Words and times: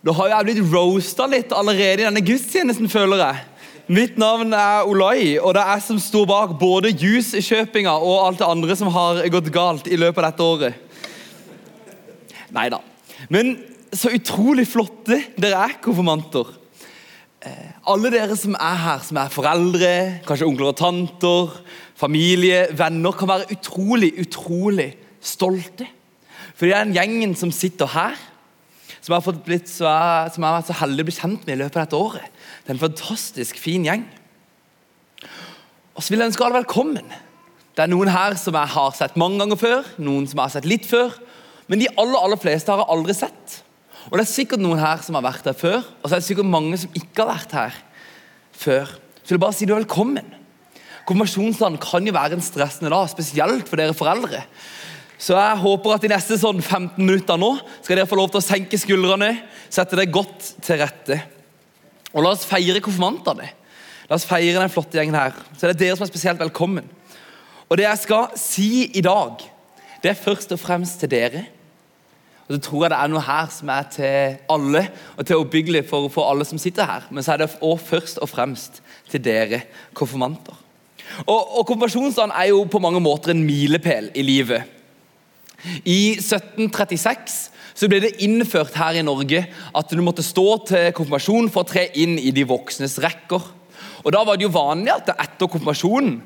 Da 0.00 0.14
har 0.16 0.30
jeg 0.32 0.46
blitt 0.48 0.60
roasta 0.72 1.26
litt 1.28 1.50
allerede 1.52 2.00
i 2.00 2.06
denne 2.06 2.22
gudstjenesten, 2.24 2.88
føler 2.88 3.20
jeg. 3.20 3.40
Mitt 3.90 4.20
navn 4.22 4.54
er 4.56 4.86
Olai, 4.88 5.34
og 5.36 5.52
det 5.52 5.60
er 5.60 5.74
jeg 5.74 5.84
som 5.88 5.98
står 6.00 6.28
bak 6.30 6.54
både 6.60 6.92
juicekjøpinga 6.94 7.92
og 7.98 8.22
alt 8.28 8.40
det 8.40 8.48
andre 8.48 8.76
som 8.78 8.88
har 8.94 9.20
gått 9.34 9.50
galt 9.52 9.90
i 9.90 9.98
løpet 10.00 10.22
av 10.22 10.30
dette 10.30 10.46
året. 10.46 10.78
Nei 12.54 12.68
da. 12.72 12.78
Men 13.28 13.58
så 13.92 14.14
utrolig 14.14 14.64
flotte 14.70 15.18
dere 15.36 15.66
er, 15.66 15.76
konfirmanter. 15.84 16.48
Eh, 17.44 17.68
alle 17.90 18.14
dere 18.14 18.38
som 18.38 18.56
er 18.56 18.80
her, 18.80 19.04
som 19.04 19.20
er 19.20 19.34
foreldre, 19.34 19.92
kanskje 20.24 20.48
onkler 20.48 20.72
og 20.72 20.80
tanter, 20.80 21.60
familie, 21.98 22.68
venner, 22.78 23.12
kan 23.12 23.34
være 23.34 23.50
utrolig, 23.52 24.14
utrolig 24.22 24.94
stolte. 25.20 25.90
For 26.54 26.64
det 26.70 26.76
er 26.76 26.88
den 26.88 26.96
gjengen 26.96 27.36
som 27.36 27.52
sitter 27.52 27.90
her, 27.92 28.29
som 29.00 29.14
jeg 29.14 29.24
har, 29.24 29.40
blitt 29.46 29.70
så, 29.70 29.90
som 30.34 30.44
har 30.44 30.58
vært 30.58 30.68
så 30.68 30.78
heldig 30.82 31.04
å 31.04 31.08
bli 31.08 31.16
kjent 31.16 31.46
med 31.46 31.56
i 31.56 31.60
løpet 31.62 31.78
av 31.78 31.86
dette 31.86 32.00
året. 32.00 32.40
Det 32.60 32.72
er 32.72 32.76
en 32.76 32.84
fantastisk 32.84 33.60
fin 33.60 33.86
gjeng. 33.88 34.04
Og 35.96 36.04
så 36.04 36.12
vil 36.12 36.22
jeg 36.22 36.32
ønske 36.32 36.46
alle 36.46 36.60
velkommen. 36.60 37.10
Det 37.76 37.84
er 37.84 37.90
noen 37.92 38.10
her 38.12 38.36
som 38.40 38.56
jeg 38.58 38.72
har 38.74 38.94
sett 38.96 39.18
mange 39.20 39.40
ganger 39.40 39.60
før, 39.60 39.90
noen 40.02 40.26
som 40.28 40.38
jeg 40.38 40.44
har 40.44 40.54
sett 40.56 40.68
litt 40.68 40.88
før. 40.88 41.14
Men 41.70 41.82
de 41.82 41.88
aller, 41.94 42.18
aller 42.18 42.40
fleste 42.40 42.72
har 42.72 42.82
jeg 42.82 42.92
aldri 42.92 43.16
sett. 43.16 43.60
Og 44.08 44.16
det 44.16 44.24
er 44.24 44.32
sikkert 44.32 44.62
noen 44.64 44.80
her 44.80 45.00
som 45.04 45.16
har 45.18 45.24
vært 45.26 45.48
her 45.48 45.56
før, 45.56 45.80
og 45.80 46.06
så 46.06 46.16
er 46.16 46.22
det 46.22 46.26
sikkert 46.26 46.50
mange 46.50 46.78
som 46.80 46.92
ikke 46.98 47.24
har 47.24 47.32
vært 47.34 47.56
her 47.56 47.80
før. 48.60 48.92
Så 49.22 49.36
jeg 49.36 49.42
bare 49.42 49.56
si 49.56 49.68
du 49.68 49.74
er 49.74 49.82
velkommen. 49.82 50.36
Konfirmasjonsdagen 51.08 51.78
kan 51.82 52.06
jo 52.06 52.14
være 52.14 52.36
en 52.38 52.44
stressende 52.44 52.92
dag, 52.92 53.08
spesielt 53.12 53.68
for 53.68 53.80
dere 53.80 53.96
foreldre. 53.96 54.42
Så 55.20 55.36
jeg 55.36 55.60
håper 55.60 55.92
at 55.94 56.04
de 56.04 56.08
neste 56.14 56.38
sånn 56.40 56.62
15 56.62 56.96
minutter 56.96 57.36
nå 57.36 57.52
skal 57.82 57.98
dere 57.98 58.08
få 58.08 58.16
lov 58.16 58.30
til 58.32 58.40
å 58.40 58.44
senke 58.44 58.78
skuldrene, 58.80 59.34
sette 59.68 59.98
det 59.98 60.08
godt 60.14 60.54
til 60.64 60.80
rette. 60.80 61.18
Og 62.14 62.24
la 62.24 62.32
oss 62.32 62.46
feire 62.48 62.80
konfirmantene. 62.82 63.50
La 64.08 64.16
oss 64.16 64.24
feire 64.26 64.56
den 64.56 64.72
flotte 64.72 64.96
gjengen 64.96 65.18
her. 65.18 65.36
Så 65.52 65.68
det 65.68 65.74
er 65.74 65.82
dere 65.84 65.98
som 65.98 66.06
er 66.06 66.10
spesielt 66.10 66.40
velkommen. 66.40 66.88
Og 67.68 67.78
det 67.78 67.84
jeg 67.84 68.02
skal 68.06 68.32
si 68.40 68.70
i 68.96 69.04
dag, 69.04 69.44
det 70.00 70.14
er 70.14 70.22
først 70.24 70.56
og 70.56 70.62
fremst 70.62 71.04
til 71.04 71.12
dere. 71.12 71.44
Og 72.48 72.56
så 72.56 72.62
tror 72.64 72.86
jeg 72.86 72.94
det 72.94 72.98
er 72.98 73.12
noe 73.12 73.22
her 73.28 73.52
som 73.54 73.70
er 73.76 73.92
til 73.94 74.40
alle, 74.50 74.86
og 75.20 75.28
til 75.28 75.44
oppbyggelig 75.44 75.84
for, 75.92 76.08
for 76.10 76.32
alle 76.32 76.48
som 76.48 76.58
sitter 76.58 76.88
her. 76.88 77.04
Men 77.12 77.22
så 77.22 77.36
er 77.36 77.44
det 77.44 77.52
også 77.60 77.92
først 77.92 78.24
og 78.24 78.32
fremst 78.32 78.80
til 79.12 79.22
dere 79.22 79.60
konfirmanter. 79.94 80.56
Og, 81.26 81.38
og 81.60 81.64
Konfirmasjonsdagen 81.68 82.32
er 82.32 82.50
jo 82.54 82.64
på 82.70 82.80
mange 82.82 83.02
måter 83.04 83.34
en 83.34 83.44
milepæl 83.44 84.10
i 84.18 84.24
livet. 84.24 84.79
I 85.84 86.16
1736 86.18 87.50
så 87.74 87.88
ble 87.88 88.00
det 88.02 88.16
innført 88.24 88.76
her 88.76 88.98
i 88.98 89.04
Norge 89.06 89.44
at 89.76 89.92
du 89.92 90.02
måtte 90.04 90.24
stå 90.24 90.48
til 90.68 90.90
konfirmasjon 90.96 91.48
for 91.52 91.64
å 91.64 91.70
tre 91.70 91.86
inn 92.00 92.18
i 92.20 92.32
de 92.34 92.44
voksnes 92.48 92.98
rekker. 93.00 93.46
Og 94.04 94.12
Da 94.12 94.24
var 94.24 94.36
det 94.36 94.48
jo 94.48 94.54
vanlig 94.54 94.92
at 94.94 95.12
etter 95.14 95.48
konfirmasjonen 95.48 96.18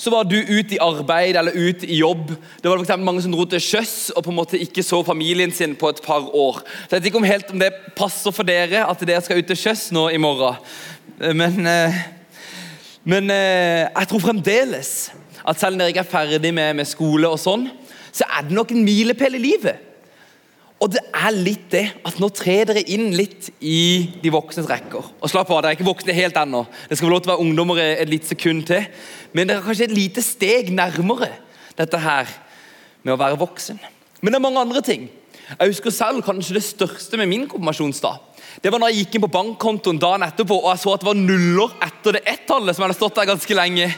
så 0.00 0.08
var 0.14 0.24
du 0.24 0.38
ute 0.38 0.78
i 0.78 0.80
arbeid 0.80 1.36
eller 1.36 1.52
ute 1.52 1.84
i 1.84 1.98
jobb. 2.00 2.30
Det 2.62 2.70
var 2.70 2.80
for 2.80 3.02
mange 3.04 3.20
som 3.20 3.34
dro 3.34 3.44
til 3.44 3.60
sjøs 3.60 4.12
og 4.14 4.24
på 4.24 4.32
en 4.32 4.38
måte 4.38 4.60
ikke 4.60 4.84
så 4.86 5.02
familien 5.04 5.52
sin 5.52 5.74
på 5.76 5.90
et 5.92 6.00
par 6.00 6.24
år. 6.24 6.62
Så 6.88 6.96
Jeg 6.96 7.02
vet 7.02 7.10
ikke 7.10 7.20
om 7.20 7.28
helt 7.28 7.50
om 7.52 7.60
det 7.60 7.72
passer 7.98 8.32
for 8.32 8.48
dere 8.48 8.86
at 8.88 9.04
dere 9.04 9.20
skal 9.20 9.42
ut 9.42 9.50
til 9.50 9.60
sjøs 9.60 9.90
nå 9.92 10.08
i 10.08 10.22
morgen. 10.22 10.56
Men, 11.20 11.66
eh, 11.66 12.00
men 13.04 13.30
eh, 13.30 13.90
jeg 13.92 14.08
tror 14.08 14.24
fremdeles 14.24 15.10
at 15.44 15.60
selv 15.60 15.76
om 15.76 15.82
dere 15.82 15.92
ikke 15.92 16.06
er 16.06 16.14
ferdig 16.16 16.54
med, 16.54 16.80
med 16.80 16.88
skole, 16.88 17.28
og 17.28 17.40
sånn, 17.40 17.68
så 18.12 18.26
er 18.26 18.46
det 18.46 18.56
nok 18.56 18.74
en 18.74 18.84
milepæl 18.84 19.38
i 19.38 19.42
livet. 19.42 19.86
Og 20.80 20.88
det 20.94 21.02
er 21.12 21.36
litt 21.36 21.66
det 21.74 21.82
at 22.08 22.16
nå 22.22 22.30
trer 22.32 22.70
dere 22.70 22.82
inn 22.88 23.10
litt 23.12 23.50
i 23.60 24.08
de 24.22 24.32
voksnes 24.32 24.68
rekker. 24.68 25.10
Og 25.20 25.28
slapp 25.28 25.50
av, 25.52 25.60
dere 25.60 25.74
er 25.74 25.76
ikke 25.76 25.90
voksne 25.90 26.16
helt 26.16 26.38
ennå. 26.40 26.62
Det 26.88 26.96
skal 26.96 27.10
få 27.10 27.12
lov 27.12 27.20
til 27.20 27.32
å 27.32 27.34
være 27.34 27.44
ungdommer 27.44 27.82
et 27.84 28.08
lite 28.08 28.30
sekund 28.32 28.64
til. 28.70 28.86
Men 29.36 29.50
dere 29.50 29.60
er 29.60 29.66
kanskje 29.66 29.90
et 29.90 29.96
lite 29.96 30.24
steg 30.24 30.72
nærmere 30.72 31.28
dette 31.76 32.00
her 32.00 32.32
med 33.04 33.12
å 33.12 33.20
være 33.20 33.40
voksen. 33.40 33.80
Men 34.20 34.32
det 34.32 34.40
er 34.40 34.46
mange 34.46 34.64
andre 34.64 34.82
ting. 34.84 35.06
Jeg 35.50 35.72
husker 35.74 35.92
selv 35.92 36.24
kanskje 36.24 36.56
det 36.56 36.64
største 36.64 37.20
med 37.20 37.28
min 37.28 37.46
konfirmasjonsdag. 37.50 38.16
Det 38.62 38.72
var 38.72 38.80
når 38.80 38.92
jeg 38.92 39.04
gikk 39.04 39.16
inn 39.16 39.24
på 39.24 39.32
bankkontoen 39.36 40.00
dagen 40.00 40.24
etterpå 40.26 40.56
og 40.62 40.72
jeg 40.72 40.82
så 40.82 40.94
at 40.94 41.04
det 41.04 41.08
var 41.10 41.18
nuller 41.18 41.76
etter 41.86 42.16
det 42.16 42.24
ett-tallet 42.28 42.76
som 42.76 42.86
hadde 42.86 42.96
stått 42.96 43.20
der 43.20 43.28
ganske 43.30 43.56
lenge. 43.56 43.88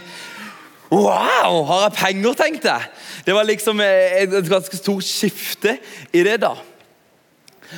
Wow, 0.92 1.62
har 1.70 1.86
jeg 1.86 1.97
penger, 1.97 2.34
tenkte 2.36 2.69
jeg. 2.69 2.88
Det 3.25 3.32
var 3.32 3.47
liksom 3.48 3.80
et 3.80 4.34
ganske 4.50 4.76
stort 4.76 5.06
skifte 5.08 5.78
i 6.12 6.20
det. 6.26 6.36
da. 6.42 6.53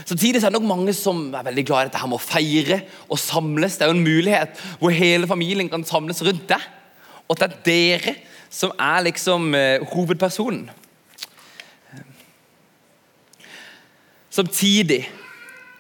Samtidig 0.03 0.41
er 0.41 0.51
det 0.51 0.57
nok 0.57 0.67
mange 0.67 0.93
som 0.99 1.29
er 1.31 1.47
veldig 1.47 1.65
glad 1.69 1.85
i 1.85 1.89
dette 1.93 2.01
her 2.03 2.11
med 2.11 2.19
å 2.19 2.25
feire 2.25 2.81
og 3.07 3.21
samles. 3.23 3.79
Det 3.79 3.87
er 3.87 3.93
jo 3.93 3.99
en 4.01 4.09
mulighet 4.09 4.65
hvor 4.81 4.91
hele 4.91 5.31
familien 5.31 5.71
kan 5.71 5.87
samles 5.87 6.25
rundt 6.27 6.49
deg. 6.51 6.67
Og 7.31 7.39
at 7.39 7.45
det 7.45 7.53
er 7.55 7.63
dere 7.71 8.17
som 8.51 8.75
er 8.75 9.07
liksom 9.07 9.55
eh, 9.55 9.87
hovedpersonen. 9.95 10.67
Samtidig 14.35 15.05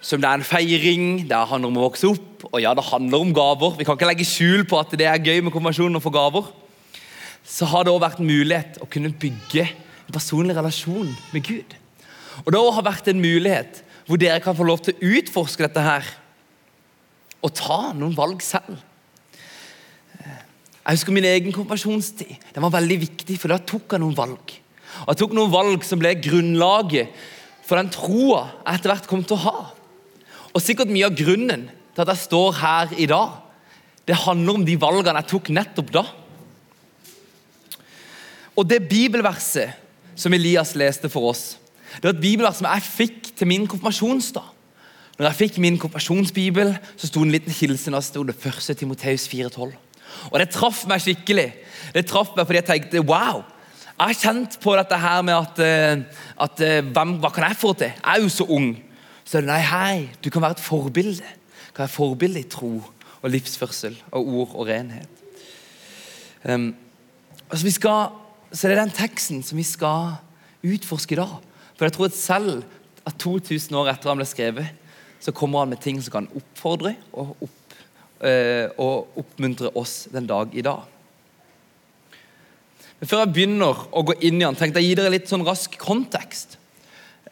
som 0.04 0.20
det 0.22 0.28
er 0.28 0.38
en 0.38 0.46
feiring, 0.46 1.24
det 1.26 1.46
handler 1.50 1.72
om 1.72 1.80
å 1.80 1.88
vokse 1.88 2.06
opp, 2.06 2.44
og 2.52 2.60
ja, 2.62 2.74
det 2.76 2.84
handler 2.86 3.24
om 3.24 3.32
gaver. 3.34 3.74
Vi 3.78 3.86
kan 3.88 3.96
ikke 3.96 4.06
legge 4.06 4.26
skjul 4.28 4.62
på 4.68 4.78
at 4.78 4.92
det 5.00 5.08
er 5.10 5.18
gøy 5.18 5.40
med 5.40 5.50
konfirmasjon 5.50 5.98
å 5.98 6.02
få 6.04 6.12
gaver 6.14 6.52
så 7.44 7.68
har 7.68 7.84
det 7.84 7.92
også 7.92 8.04
vært 8.06 8.20
en 8.22 8.30
mulighet 8.30 8.78
å 8.80 8.88
kunne 8.90 9.12
bygge 9.12 9.66
en 9.68 10.14
personlig 10.16 10.56
relasjon 10.56 11.10
med 11.32 11.44
Gud. 11.44 11.76
Og 12.44 12.52
Det 12.52 12.60
har 12.60 12.88
vært 12.88 13.08
en 13.12 13.20
mulighet 13.20 13.82
hvor 14.08 14.20
dere 14.20 14.40
kan 14.42 14.56
få 14.56 14.66
lov 14.66 14.82
til 14.84 14.96
å 14.96 15.12
utforske 15.18 15.64
dette 15.64 15.84
her 15.84 16.08
og 17.44 17.52
ta 17.56 17.92
noen 17.92 18.16
valg 18.16 18.40
selv. 18.44 18.80
Jeg 20.84 20.98
husker 20.98 21.16
min 21.16 21.24
egen 21.24 21.52
konfirmasjonstid. 21.52 22.34
Den 22.52 22.64
var 22.64 22.74
veldig 22.74 22.98
viktig, 23.00 23.38
for 23.40 23.52
da 23.52 23.56
tok 23.60 23.94
jeg 23.94 24.02
noen 24.02 24.16
valg. 24.16 24.52
Og 25.04 25.08
Jeg 25.08 25.20
tok 25.20 25.36
noen 25.36 25.52
valg 25.52 25.84
som 25.84 26.00
ble 26.00 26.12
grunnlaget 26.20 27.12
for 27.64 27.80
den 27.80 27.92
troa 27.92 28.42
jeg 28.66 28.78
etter 28.78 28.92
hvert 28.92 29.08
kom 29.08 29.24
til 29.24 29.38
å 29.38 29.44
ha. 29.46 29.62
Og 30.52 30.62
sikkert 30.62 30.92
mye 30.92 31.08
av 31.08 31.16
grunnen 31.16 31.64
til 31.94 32.04
at 32.04 32.12
jeg 32.12 32.24
står 32.26 32.58
her 32.60 32.92
i 33.00 33.08
dag, 33.08 33.40
det 34.04 34.20
handler 34.26 34.60
om 34.60 34.66
de 34.68 34.76
valgene 34.76 35.22
jeg 35.22 35.30
tok 35.32 35.50
nettopp 35.56 35.92
da. 35.94 36.04
Og 38.56 38.66
det 38.70 38.88
bibelverset 38.88 39.74
som 40.16 40.32
Elias 40.32 40.74
leste 40.78 41.10
for 41.10 41.30
oss, 41.32 41.56
det 41.94 42.08
var 42.08 42.14
et 42.14 42.22
bibelvers 42.22 42.58
som 42.58 42.68
jeg 42.70 42.86
fikk 42.86 43.30
til 43.38 43.50
min 43.50 43.66
konfirmasjonsdag. 43.70 44.46
Når 45.18 45.28
jeg 45.28 45.38
fikk 45.38 45.58
min 45.62 45.78
konfirmasjonsbibel, 45.78 46.72
så 46.96 47.06
sto 47.06 47.22
en 47.22 47.30
liten 47.30 47.54
hilsen 47.54 47.94
stod 48.02 48.30
det 48.30 48.38
1. 48.38 48.76
Timoteus 48.78 49.28
4,12. 49.30 49.74
Og 50.30 50.38
Det 50.40 50.48
traff 50.50 50.84
meg 50.90 51.02
skikkelig. 51.02 51.52
Det 51.94 52.06
traff 52.06 52.34
meg 52.34 52.46
fordi 52.46 52.60
jeg 52.62 52.70
tenkte 52.70 53.04
wow. 53.06 53.44
Jeg 53.94 54.10
har 54.10 54.18
kjent 54.18 54.58
på 54.60 54.74
dette 54.74 54.98
her 54.98 55.22
med 55.22 55.34
at, 55.34 55.58
eh, 55.62 56.02
at 56.42 56.60
eh, 56.60 56.82
hvem, 56.82 57.18
Hva 57.22 57.30
kan 57.30 57.46
jeg 57.46 57.56
få 57.56 57.72
til? 57.78 57.92
Jeg 57.94 58.16
er 58.16 58.22
jo 58.22 58.28
så 58.28 58.46
ung. 58.50 58.74
Så 59.24 59.40
nei, 59.40 59.60
hei, 59.62 60.08
du 60.24 60.30
kan 60.30 60.42
være 60.42 60.58
et 60.58 60.64
forbilde. 60.64 61.22
Du 61.68 61.72
kan 61.76 61.84
være 61.84 61.94
forbilde 61.94 62.40
i 62.40 62.50
tro 62.50 62.82
og 63.22 63.30
livsførsel 63.30 63.94
og 64.10 64.26
ord 64.26 64.50
og 64.54 64.66
renhet. 64.66 65.08
Um, 66.44 66.74
altså 67.50 67.64
Vi 67.64 67.70
skal 67.70 68.10
så 68.54 68.68
det 68.68 68.76
er 68.76 68.84
den 68.84 68.94
teksten 68.94 69.42
som 69.42 69.58
vi 69.58 69.66
skal 69.66 70.14
utforske 70.64 71.16
i 71.16 71.18
dag. 71.18 71.36
For 71.74 71.86
jeg 71.86 71.96
tror 71.96 72.08
at 72.08 72.16
selv 72.16 72.62
at 73.04 73.18
2000 73.20 73.76
år 73.76 73.90
etter 73.92 74.10
han 74.12 74.20
ble 74.20 74.26
skrevet, 74.28 74.70
så 75.20 75.34
kommer 75.34 75.64
han 75.64 75.72
med 75.72 75.82
ting 75.82 75.98
som 76.02 76.12
kan 76.14 76.30
oppfordre 76.36 76.94
og, 77.12 77.34
opp, 77.42 77.78
øh, 78.22 78.68
og 78.78 79.20
oppmuntre 79.20 79.72
oss 79.76 80.04
den 80.12 80.28
dag 80.30 80.54
i 80.54 80.64
dag. 80.64 80.84
Men 83.00 83.08
Før 83.10 83.24
jeg 83.24 83.32
begynner 83.34 83.86
å 83.90 84.04
gå 84.06 84.14
inn 84.22 84.38
i 84.40 84.46
han, 84.46 84.56
tenkte 84.56 84.80
jeg 84.80 84.86
å 84.86 84.92
gi 84.92 85.00
dere 85.00 85.14
litt 85.16 85.28
sånn 85.28 85.44
rask 85.44 85.74
kontekst. 85.80 86.58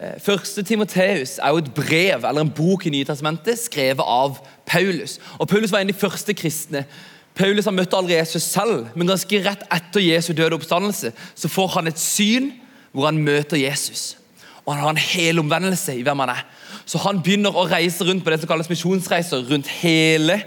Eh, 0.00 0.18
første 0.20 0.64
Timoteus 0.66 1.38
er 1.38 1.52
jo 1.52 1.62
et 1.62 1.72
brev 1.76 2.26
eller 2.26 2.42
en 2.42 2.52
bok 2.52 2.88
i 2.88 2.92
Nye 2.92 3.06
Testamentet 3.06 3.60
skrevet 3.60 4.02
av 4.02 4.40
Paulus. 4.66 5.18
Og 5.38 5.48
Paulus 5.48 5.72
var 5.72 5.84
en 5.84 5.88
av 5.88 5.94
de 5.94 6.02
første 6.02 6.34
kristne 6.36 6.86
Paulus 7.38 7.68
han 7.68 7.76
møtte 7.76 7.96
aldri 7.96 8.18
Jesus 8.18 8.44
selv, 8.44 8.90
men 8.94 9.08
ganske 9.08 9.40
rett 9.44 9.62
etter 9.72 10.04
Jesu 10.04 10.32
døde 10.36 10.56
oppstandelse 10.58 11.12
så 11.16 11.50
får 11.50 11.78
han 11.78 11.88
et 11.88 12.00
syn 12.00 12.50
hvor 12.92 13.08
han 13.08 13.20
møter 13.24 13.60
Jesus. 13.60 14.18
Og 14.62 14.74
Han 14.74 14.82
har 14.84 14.92
en 14.92 15.00
hel 15.00 15.40
omvendelse 15.42 15.96
i 15.98 16.02
hvem 16.06 16.20
han 16.22 16.34
er. 16.36 16.44
Så 16.86 17.00
Han 17.02 17.22
begynner 17.22 17.56
å 17.56 17.66
reise 17.66 18.04
rundt 18.06 18.24
på 18.24 18.30
det 18.30 18.42
som 18.42 18.50
kalles 18.52 18.70
misjonsreiser 18.70 19.48
rundt 19.48 19.70
hele 19.80 20.42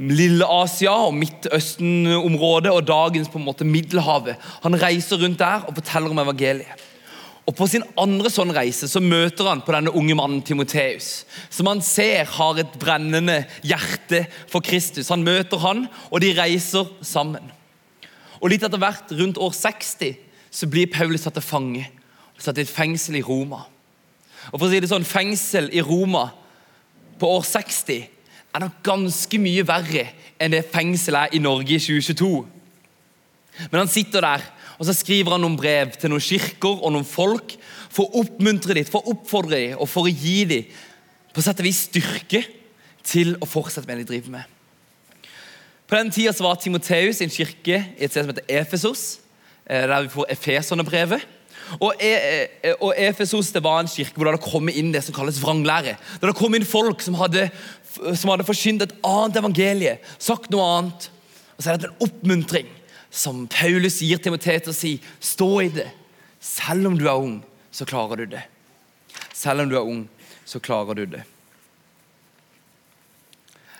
Lille 0.00 0.46
Asia 0.48 0.94
og 1.06 1.14
Midtøsten-området 1.14 2.72
og 2.72 2.86
dagens 2.88 3.28
på 3.28 3.38
en 3.38 3.44
måte 3.44 3.66
Middelhavet. 3.68 4.40
Han 4.64 4.78
reiser 4.80 5.20
rundt 5.20 5.38
der 5.38 5.66
og 5.68 5.76
forteller 5.76 6.10
om 6.10 6.22
evangeliet. 6.22 6.88
Og 7.42 7.56
På 7.58 7.66
sin 7.66 7.82
andre 7.98 8.30
sånn 8.30 8.52
reise 8.54 8.86
så 8.86 9.00
møter 9.02 9.48
han 9.50 9.64
på 9.66 9.74
denne 9.74 9.92
unge 9.98 10.14
mannen 10.14 10.44
Timoteus, 10.46 11.24
som 11.50 11.66
han 11.66 11.82
ser 11.82 12.28
har 12.36 12.60
et 12.60 12.76
brennende 12.78 13.40
hjerte 13.66 14.24
for 14.50 14.62
Kristus. 14.62 15.10
Han 15.10 15.26
møter 15.26 15.58
han, 15.64 15.88
og 16.10 16.22
de 16.22 16.30
reiser 16.38 16.86
sammen. 17.02 17.50
Og 18.38 18.50
Litt 18.50 18.62
etter 18.62 18.78
hvert, 18.78 19.10
rundt 19.18 19.40
år 19.42 19.52
60, 19.54 20.14
så 20.52 20.68
blir 20.70 20.90
Paulus 20.92 21.26
satt 21.26 21.34
til 21.38 21.46
fange. 21.46 21.88
og 22.36 22.46
Satt 22.46 22.58
i 22.58 22.66
et 22.66 22.70
fengsel 22.70 23.18
i 23.18 23.26
Roma. 23.26 23.64
Og 24.50 24.58
for 24.58 24.66
å 24.66 24.70
si 24.72 24.80
det 24.82 24.90
sånn, 24.90 25.06
Fengsel 25.06 25.68
i 25.70 25.82
Roma 25.84 26.28
på 27.20 27.28
år 27.30 27.44
60 27.46 28.00
er 28.52 28.64
nok 28.64 28.80
ganske 28.84 29.38
mye 29.40 29.62
verre 29.66 30.08
enn 30.42 30.54
det 30.54 30.64
fengselet 30.72 31.28
er 31.28 31.36
i 31.38 31.42
Norge 31.42 31.76
i 31.76 31.82
2022. 31.82 32.32
Men 33.70 33.82
han 33.84 33.92
sitter 33.92 34.24
der 34.24 34.44
og 34.82 34.88
så 34.88 34.96
skriver 34.98 35.36
han 35.36 35.44
noen 35.44 35.54
brev 35.54 35.92
til 35.94 36.10
noen 36.10 36.24
kirker 36.26 36.80
og 36.82 36.90
noen 36.90 37.06
folk 37.06 37.52
for 37.86 38.08
å 38.08 38.24
oppmuntre 38.24 38.74
dem, 38.74 38.88
for 38.88 38.98
å 38.98 39.12
oppfordre 39.14 39.60
dem 39.60 39.76
og 39.76 39.86
for 39.86 40.08
å 40.08 40.10
gi 40.10 40.40
dem 40.50 40.72
på 41.30 41.44
sett 41.44 41.62
og 41.62 41.68
vis 41.68 41.84
styrke 41.86 42.40
til 43.06 43.36
å 43.38 43.46
fortsette 43.46 43.86
med 43.86 44.00
det 44.00 44.08
de 44.08 44.10
driver 44.10 44.34
med. 44.40 45.28
På 45.86 46.00
den 46.00 46.10
tida 46.10 46.34
var 46.42 46.58
Timoteus 46.58 47.22
i 47.22 47.28
en 47.28 47.36
kirke 47.36 47.78
i 47.78 48.02
et 48.02 48.10
sted 48.10 48.24
som 48.24 48.32
heter 48.32 48.50
Efesos, 48.58 49.04
eh, 49.70 49.86
der 49.86 50.02
vi 50.02 50.12
får 50.16 50.34
Efeserne-brevet. 50.34 51.30
Og, 51.78 51.94
e, 52.02 52.10
e, 52.10 52.74
og, 52.74 52.90
Efesos 52.98 53.54
det 53.54 53.62
var 53.62 53.84
en 53.84 53.94
kirke 53.94 54.18
hvor 54.18 54.26
det 54.26 54.34
hadde 54.34 54.50
kommet 54.50 54.82
inn 54.82 54.90
det 54.90 55.06
som 55.06 55.14
kalles 55.14 55.38
vranglære. 55.38 55.94
Det 55.94 56.26
hadde 56.26 56.38
kommet 56.42 56.58
inn 56.58 56.68
folk 56.68 57.06
som 57.06 57.14
hadde, 57.22 57.46
som 58.18 58.34
hadde 58.34 58.50
forsynt 58.50 58.82
et 58.82 58.98
annet 59.06 59.38
evangelie, 59.38 59.98
sagt 60.18 60.50
noe 60.50 60.66
annet. 60.74 61.10
Og 61.54 61.62
så 61.62 61.70
er 61.70 61.78
det 61.78 61.92
en 61.92 62.08
oppmuntring 62.08 62.66
som 63.12 63.44
Paulus 63.50 64.00
gir 64.00 64.20
Timoteus 64.24 64.70
og 64.72 64.76
sier, 64.76 65.12
stå 65.20 65.50
i 65.60 65.68
det. 65.74 65.90
Selv 66.40 66.88
om 66.88 66.96
du 66.98 67.04
er 67.06 67.20
ung, 67.20 67.42
så 67.70 67.84
klarer 67.88 68.22
du 68.22 68.32
det. 68.32 68.42
Selv 69.36 69.62
om 69.62 69.68
du 69.68 69.76
er 69.76 69.84
ung, 69.84 70.06
så 70.48 70.60
klarer 70.64 70.96
du 70.96 71.04
det. 71.12 71.22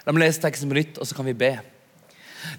La 0.04 0.12
meg 0.12 0.26
lese 0.26 0.42
teksten 0.42 0.68
på 0.68 0.76
nytt, 0.76 1.00
og 1.00 1.08
så 1.08 1.16
kan 1.16 1.26
vi 1.28 1.36
be. 1.38 1.54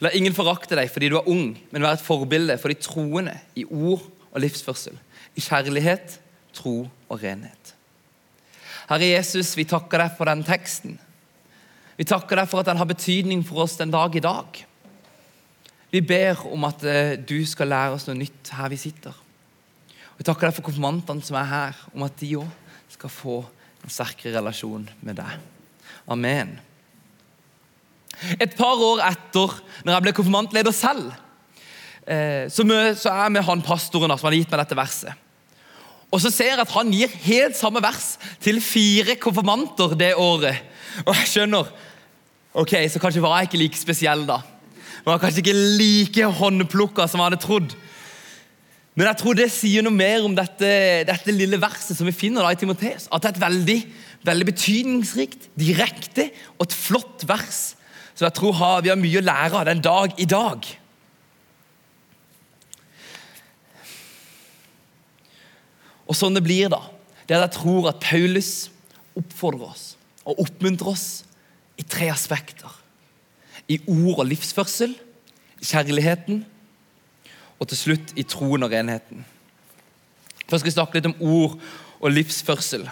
La 0.02 0.12
ingen 0.16 0.36
forakte 0.36 0.78
deg 0.80 0.90
fordi 0.92 1.12
du 1.12 1.18
er 1.20 1.30
ung, 1.30 1.54
men 1.70 1.84
vær 1.84 1.98
et 1.98 2.04
forbilde 2.06 2.58
for 2.62 2.72
de 2.72 2.80
troende 2.80 3.36
i 3.60 3.66
ord 3.68 4.04
og 4.32 4.42
livsførsel, 4.42 4.96
i 5.38 5.44
kjærlighet, 5.44 6.18
tro 6.56 6.86
og 6.88 7.22
renhet. 7.22 7.74
Herre 8.90 9.14
Jesus, 9.14 9.54
vi 9.60 9.68
takker 9.68 10.02
deg 10.06 10.16
for 10.18 10.30
den 10.30 10.44
teksten. 10.48 10.98
Vi 12.00 12.08
takker 12.08 12.40
deg 12.40 12.50
for 12.50 12.64
at 12.64 12.72
den 12.72 12.80
har 12.80 12.90
betydning 12.90 13.44
for 13.46 13.64
oss 13.66 13.78
den 13.80 13.94
dag 13.94 14.16
i 14.16 14.24
dag. 14.24 14.64
Vi 15.94 16.02
ber 16.02 16.40
om 16.50 16.64
at 16.66 16.82
eh, 16.90 17.16
du 17.22 17.38
skal 17.46 17.70
lære 17.70 17.94
oss 17.94 18.08
noe 18.08 18.18
nytt 18.18 18.50
her 18.58 18.72
vi 18.74 18.80
sitter. 18.82 19.14
Og 19.14 20.22
Jeg 20.22 20.26
takker 20.26 20.50
deg 20.50 20.56
for 20.58 20.66
konfirmantene 20.66 21.22
som 21.26 21.38
er 21.38 21.50
her, 21.52 21.82
om 21.94 22.06
at 22.08 22.16
de 22.18 22.32
òg 22.42 22.94
skal 22.96 23.12
få 23.14 23.36
en 23.84 23.94
sterkere 23.94 24.34
relasjon 24.40 24.88
med 25.06 25.20
deg. 25.20 25.36
Amen. 26.10 26.56
Et 28.42 28.56
par 28.58 28.82
år 28.82 29.04
etter 29.06 29.54
når 29.84 29.94
jeg 29.94 30.06
ble 30.06 30.14
konfirmantleder 30.18 30.76
selv, 30.76 31.12
eh, 32.08 32.50
så 32.50 32.66
er 32.66 32.96
jeg 32.96 33.36
med 33.36 33.46
han 33.46 33.62
pastoren 33.66 34.16
som 34.18 34.30
har 34.30 34.38
gitt 34.38 34.50
meg 34.50 34.64
dette 34.64 34.78
verset. 34.80 35.22
Og 36.14 36.22
så 36.22 36.30
ser 36.34 36.54
jeg 36.54 36.62
at 36.62 36.74
han 36.74 36.90
gir 36.94 37.14
helt 37.26 37.58
samme 37.58 37.82
vers 37.82 38.16
til 38.42 38.60
fire 38.62 39.16
konfirmanter 39.22 39.94
det 39.98 40.14
året. 40.18 40.58
Og 41.06 41.14
jeg 41.18 41.30
skjønner 41.32 41.70
ok, 42.54 42.76
så 42.90 43.02
kanskje 43.02 43.22
var 43.22 43.40
jeg 43.40 43.50
ikke 43.50 43.62
like 43.62 43.82
spesiell 43.82 44.26
da. 44.30 44.42
Var 45.04 45.20
kanskje 45.20 45.44
ikke 45.44 45.56
like 45.80 46.30
håndplukka 46.40 47.08
som 47.12 47.20
han 47.20 47.32
hadde 47.32 47.44
trodd. 47.44 47.76
Men 48.94 49.10
jeg 49.10 49.20
tror 49.20 49.36
det 49.36 49.50
sier 49.52 49.84
noe 49.84 49.96
mer 49.96 50.24
om 50.24 50.36
dette, 50.38 50.70
dette 51.10 51.34
lille 51.34 51.58
verset 51.60 51.98
som 51.98 52.08
vi 52.08 52.14
finner 52.16 52.46
da 52.46 52.54
i 52.54 52.60
Timoteus. 52.60 53.10
At 53.10 53.24
det 53.24 53.32
er 53.32 53.36
et 53.36 53.44
veldig, 53.44 53.78
veldig 54.30 54.48
betydningsrikt, 54.52 55.50
direkte 55.60 56.30
og 56.56 56.68
et 56.68 56.78
flott 56.78 57.26
vers. 57.28 57.64
Så 58.14 58.28
jeg 58.28 58.38
tror 58.38 58.56
vi 58.86 58.94
har 58.94 59.02
mye 59.02 59.20
å 59.20 59.26
lære 59.26 59.60
av 59.60 59.68
den 59.68 59.82
dag 59.84 60.14
i 60.22 60.30
dag. 60.30 60.70
Og 66.08 66.16
sånn 66.20 66.38
det 66.38 66.46
blir, 66.46 66.70
da, 66.72 66.84
det 67.26 67.34
er 67.36 67.42
at 67.42 67.50
jeg 67.50 67.64
tror 67.64 67.90
at 67.90 68.04
Paulus 68.04 68.54
oppfordrer 69.18 69.74
oss 69.74 69.86
og 70.24 70.40
oppmuntrer 70.46 70.94
oss 70.94 71.08
i 71.82 71.84
tre 71.84 72.08
aspekter 72.14 72.83
i 73.72 73.80
ord 73.88 74.24
og 74.24 74.28
livsførsel, 74.28 74.96
kjærligheten 75.64 76.44
og 77.60 77.70
til 77.72 77.80
slutt 77.80 78.12
i 78.20 78.26
troen 78.28 78.66
og 78.66 78.74
renheten. 78.74 79.24
Først 80.50 80.64
skal 80.64 80.72
vi 80.72 80.76
snakke 80.76 81.00
litt 81.00 81.08
om 81.12 81.22
ord 81.24 81.56
og 82.04 82.12
livsførsel. 82.12 82.84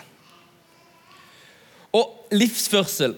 Og 1.91 2.31
livsførsel 2.31 3.17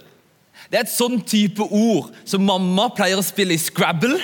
det 0.71 0.79
er 0.79 0.85
et 0.87 0.93
sånn 0.93 1.19
type 1.27 1.65
ord 1.69 2.07
som 2.25 2.45
mamma 2.45 2.87
pleier 2.95 3.19
å 3.19 3.25
spille 3.25 3.53
i 3.53 3.61
Scrabble. 3.61 4.15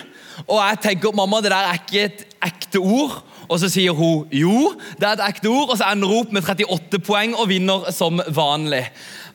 Og 0.47 0.57
jeg 0.57 0.79
tenker 0.85 1.13
mamma, 1.13 1.41
det 1.43 1.51
der 1.51 1.67
er 1.67 1.77
ikke 1.77 2.05
et 2.07 2.23
ekte 2.47 2.81
ord. 2.81 3.19
Og 3.49 3.57
så 3.57 3.69
sier 3.71 3.95
hun 3.97 4.27
jo, 4.33 4.73
det 5.01 5.07
er 5.07 5.15
et 5.17 5.25
ekte 5.31 5.49
ord, 5.49 5.71
og 5.71 5.79
så 5.79 5.89
ender 5.89 6.11
hun 6.11 6.21
opp 6.21 6.35
med 6.35 6.45
38 6.45 7.01
poeng 7.01 7.33
og 7.33 7.49
vinner 7.49 7.89
som 7.95 8.21
vanlig. 8.29 8.83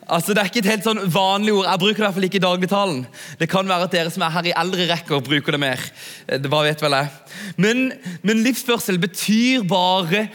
Altså, 0.05 0.33
Det 0.33 0.41
er 0.41 0.49
ikke 0.51 0.61
et 0.61 0.69
helt 0.69 0.85
sånn 0.85 1.01
vanlig 1.11 1.53
ord. 1.55 1.65
Jeg 1.65 1.81
bruker 1.81 1.97
det 1.97 2.03
i 2.03 2.05
hvert 2.05 2.17
fall 2.17 2.27
ikke 2.27 2.39
i 2.39 2.45
dagligtalen. 2.45 2.99
Det 3.39 3.49
kan 3.49 3.67
være 3.67 3.87
at 3.87 3.95
dere 3.95 4.11
som 4.13 4.23
er 4.23 4.35
her 4.35 4.49
i 4.49 4.53
eldre 4.55 4.85
rekker, 4.91 5.23
bruker 5.25 5.55
det 5.55 5.61
mer. 5.61 5.81
Hva 6.27 6.37
det 6.43 6.51
bare 6.53 6.69
vet 6.69 6.83
vel 6.85 6.97
jeg. 6.99 7.09
Men, 7.57 7.81
men 8.21 8.43
livsførsel 8.45 9.01
betyr 9.01 9.65
bare 9.67 10.27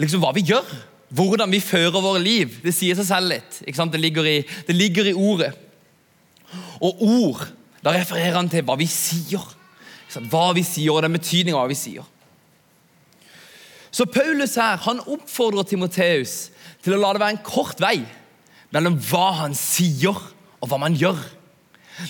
liksom 0.00 0.22
hva 0.22 0.30
vi 0.36 0.46
gjør. 0.52 0.70
Hvordan 1.10 1.50
vi 1.50 1.62
fører 1.64 1.98
våre 1.98 2.22
liv. 2.22 2.60
Det 2.62 2.74
sier 2.74 2.94
seg 2.98 3.08
selv 3.08 3.32
litt. 3.34 3.60
Det 3.66 4.00
ligger, 4.00 4.30
i, 4.30 4.38
det, 4.68 4.78
ligger 4.78 5.10
i, 5.10 5.16
ordet. 5.16 5.50
Og 6.78 7.02
ord, 7.02 7.44
da 7.82 7.96
refererer 7.96 8.38
han 8.38 8.48
til 8.52 8.62
hva 8.64 8.78
vi 8.78 8.86
sier. 8.90 9.42
Hva 10.30 10.50
vi 10.54 10.62
sier, 10.66 10.94
og 10.94 11.02
den 11.02 11.18
betydningen 11.18 11.58
av 11.58 11.66
hva 11.66 11.74
vi 11.74 11.78
sier. 11.78 12.06
Så 13.90 14.06
Paulus 14.06 14.54
her, 14.60 14.78
han 14.86 15.02
oppfordrer 15.02 15.66
Timoteus 15.66 16.50
til 16.84 16.94
å 16.94 17.00
la 17.00 17.12
det 17.12 17.22
være 17.22 17.36
en 17.36 17.44
kort 17.46 17.80
vei 17.82 17.98
mellom 18.74 18.96
hva 19.10 19.26
han 19.42 19.56
sier, 19.58 20.16
og 20.60 20.68
hva 20.70 20.78
man 20.78 20.94
gjør. 20.94 21.18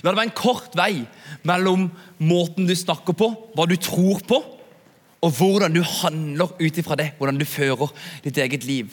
La 0.02 0.12
det 0.12 0.18
være 0.18 0.28
en 0.28 0.36
kort 0.36 0.76
vei 0.78 1.04
mellom 1.48 1.88
måten 2.20 2.68
du 2.68 2.74
snakker 2.76 3.16
på, 3.16 3.30
hva 3.56 3.66
du 3.70 3.76
tror 3.80 4.20
på, 4.28 4.40
og 5.20 5.36
hvordan 5.36 5.72
du 5.74 5.80
handler 5.84 6.52
ut 6.60 6.78
ifra 6.80 6.96
det. 6.96 7.12
Hvordan 7.18 7.40
du 7.40 7.44
fører 7.48 7.92
ditt 8.24 8.38
eget 8.40 8.64
liv. 8.64 8.92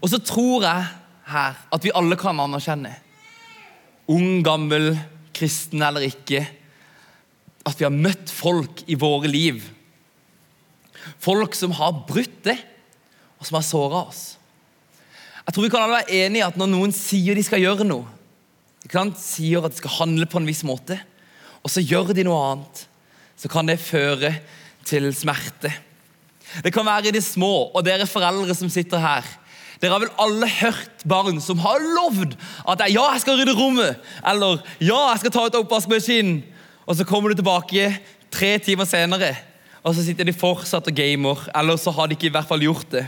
Og 0.00 0.08
så 0.12 0.20
tror 0.22 0.64
jeg 0.64 0.86
her 1.28 1.58
at 1.74 1.84
vi 1.84 1.92
alle 1.96 2.16
kan 2.20 2.38
anerkjenne, 2.40 2.94
ung, 4.08 4.40
gammel, 4.44 4.94
kristen 5.36 5.82
eller 5.84 6.06
ikke, 6.06 6.46
at 7.68 7.76
vi 7.76 7.84
har 7.84 7.92
møtt 7.92 8.30
folk 8.32 8.84
i 8.88 8.96
våre 8.98 9.28
liv. 9.28 9.60
Folk 11.22 11.56
som 11.56 11.74
har 11.78 12.04
brutt 12.08 12.42
det, 12.46 12.58
og 13.38 13.46
som 13.46 13.58
har 13.58 13.66
såra 13.66 14.04
oss. 14.08 14.22
Jeg 15.46 15.54
tror 15.54 15.64
vi 15.64 15.72
kan 15.72 15.84
alle 15.86 16.00
være 16.02 16.16
enige 16.26 16.42
i 16.42 16.46
at 16.46 16.56
når 16.60 16.68
noen 16.68 16.92
sier 16.92 17.38
de 17.38 17.44
skal 17.46 17.62
gjøre 17.62 17.86
noe, 17.88 18.04
sier 19.16 19.64
at 19.64 19.72
de 19.72 19.80
skal 19.80 19.96
handle 20.02 20.28
på 20.28 20.40
en 20.40 20.48
viss 20.48 20.64
måte, 20.66 20.98
og 21.64 21.72
så 21.72 21.82
gjør 21.82 22.12
de 22.16 22.24
noe 22.26 22.38
annet, 22.50 22.82
så 23.38 23.50
kan 23.50 23.68
det 23.68 23.78
føre 23.80 24.34
til 24.88 25.08
smerte. 25.14 25.72
Det 26.64 26.72
kan 26.72 26.86
være 26.86 27.10
i 27.10 27.14
det 27.14 27.24
små, 27.24 27.70
og 27.72 27.84
dere 27.86 28.08
foreldre 28.08 28.54
som 28.56 28.70
sitter 28.72 29.02
her. 29.02 29.26
Dere 29.78 29.94
har 29.94 30.02
vel 30.02 30.14
alle 30.18 30.48
hørt 30.50 31.04
barn 31.06 31.38
som 31.42 31.60
har 31.62 31.82
lovd 31.82 32.34
at 32.66 32.82
ja, 32.90 33.04
jeg 33.12 33.22
skal 33.22 33.38
rydde 33.38 33.54
rommet, 33.56 33.98
eller 34.26 34.62
ja, 34.82 34.98
jeg 35.12 35.22
skal 35.22 35.34
ta 35.34 35.44
ut 35.46 35.58
oppvaskmaskinen. 35.60 36.40
Og 36.88 36.96
så 36.96 37.04
kommer 37.06 37.30
du 37.30 37.38
tilbake 37.38 37.90
tre 38.32 38.56
timer 38.64 38.88
senere, 38.88 39.34
og 39.82 39.94
så 39.94 40.04
sitter 40.04 40.26
de 40.26 40.34
fortsatt 40.36 40.90
og 40.90 40.96
gamer. 40.96 41.44
Eller 41.56 41.78
så 41.80 41.92
har 41.94 42.08
de 42.08 42.16
ikke 42.16 42.30
i 42.30 42.34
hvert 42.34 42.48
fall 42.48 42.64
gjort 42.64 42.90
det. 42.92 43.06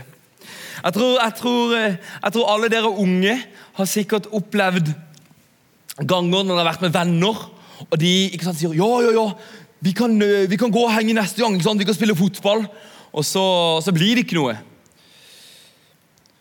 Jeg 0.81 0.93
tror, 0.95 1.17
jeg, 1.19 1.33
tror, 1.37 1.73
eh, 1.77 1.97
jeg 2.23 2.33
tror, 2.33 2.51
alle 2.53 2.69
dere 2.71 2.89
unge 2.89 3.35
har 3.77 3.89
sikkert 3.89 4.29
opplevd 4.33 4.93
ganger 5.99 6.45
når 6.45 6.55
dere 6.55 6.61
har 6.63 6.69
vært 6.71 6.85
med 6.85 6.95
venner, 6.95 7.43
og 7.81 7.99
de 7.99 8.13
sant, 8.41 8.57
sier 8.57 8.73
ja, 8.77 8.89
ja, 9.03 9.11
ja, 9.13 9.27
vi 9.83 9.93
kan, 9.97 10.15
eh, 10.21 10.47
vi 10.49 10.57
kan 10.57 10.73
gå 10.73 10.85
og 10.87 10.93
henge 10.95 11.13
neste 11.17 11.41
gang. 11.41 11.57
vi 11.57 11.85
kan 11.85 11.97
spille 11.97 12.15
fotball. 12.15 12.65
Og 13.11 13.25
så, 13.25 13.43
så, 13.83 13.91
blir 13.91 14.15
det 14.15 14.25
ikke 14.25 14.39
noe. 14.39 14.55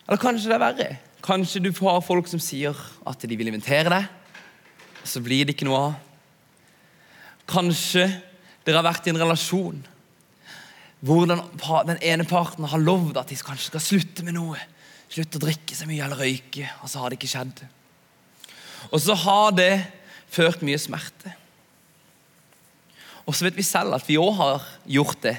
Eller 0.06 0.20
kanskje 0.22 0.48
det 0.48 0.54
er 0.56 0.62
verre. 0.62 0.90
Kanskje 1.22 1.60
du 1.60 1.72
har 1.82 2.00
folk 2.00 2.28
som 2.30 2.40
sier 2.40 2.76
at 3.06 3.20
de 3.20 3.36
vil 3.36 3.50
invitere 3.50 3.90
deg, 3.90 4.06
og 5.02 5.08
så 5.08 5.20
blir 5.20 5.44
det 5.44 5.56
ikke 5.56 5.66
noe 5.68 5.80
av. 5.90 5.94
Kanskje 7.50 8.06
dere 8.64 8.78
har 8.78 8.86
vært 8.86 9.08
i 9.08 9.12
en 9.12 9.20
relasjon 9.20 9.82
hvor 11.00 11.24
den, 11.28 11.40
den, 11.88 12.00
ene 12.04 12.26
parten 12.28 12.66
har 12.68 12.82
lovd 12.82 13.18
at 13.20 13.30
de 13.30 13.38
kanskje 13.40 13.70
skal 13.70 13.84
slutte 13.84 14.24
med 14.26 14.36
noe. 14.36 14.58
Slutte 15.10 15.40
å 15.40 15.42
drikke 15.42 15.76
så 15.76 15.88
mye 15.88 16.04
eller 16.04 16.20
røyke, 16.20 16.68
og 16.84 16.90
så 16.92 17.00
har 17.02 17.10
det 17.10 17.18
ikke 17.18 17.30
skjedd. 17.32 17.62
Og 18.90 19.00
så 19.02 19.16
har 19.24 19.54
det 19.56 19.72
ført 20.30 20.62
mye 20.66 20.78
smerte. 20.80 21.32
Og 23.24 23.36
så 23.36 23.46
vet 23.46 23.58
vi 23.58 23.66
selv 23.66 23.96
at 23.96 24.06
vi 24.08 24.18
òg 24.20 24.32
har 24.38 24.68
gjort 24.90 25.20
det. 25.24 25.36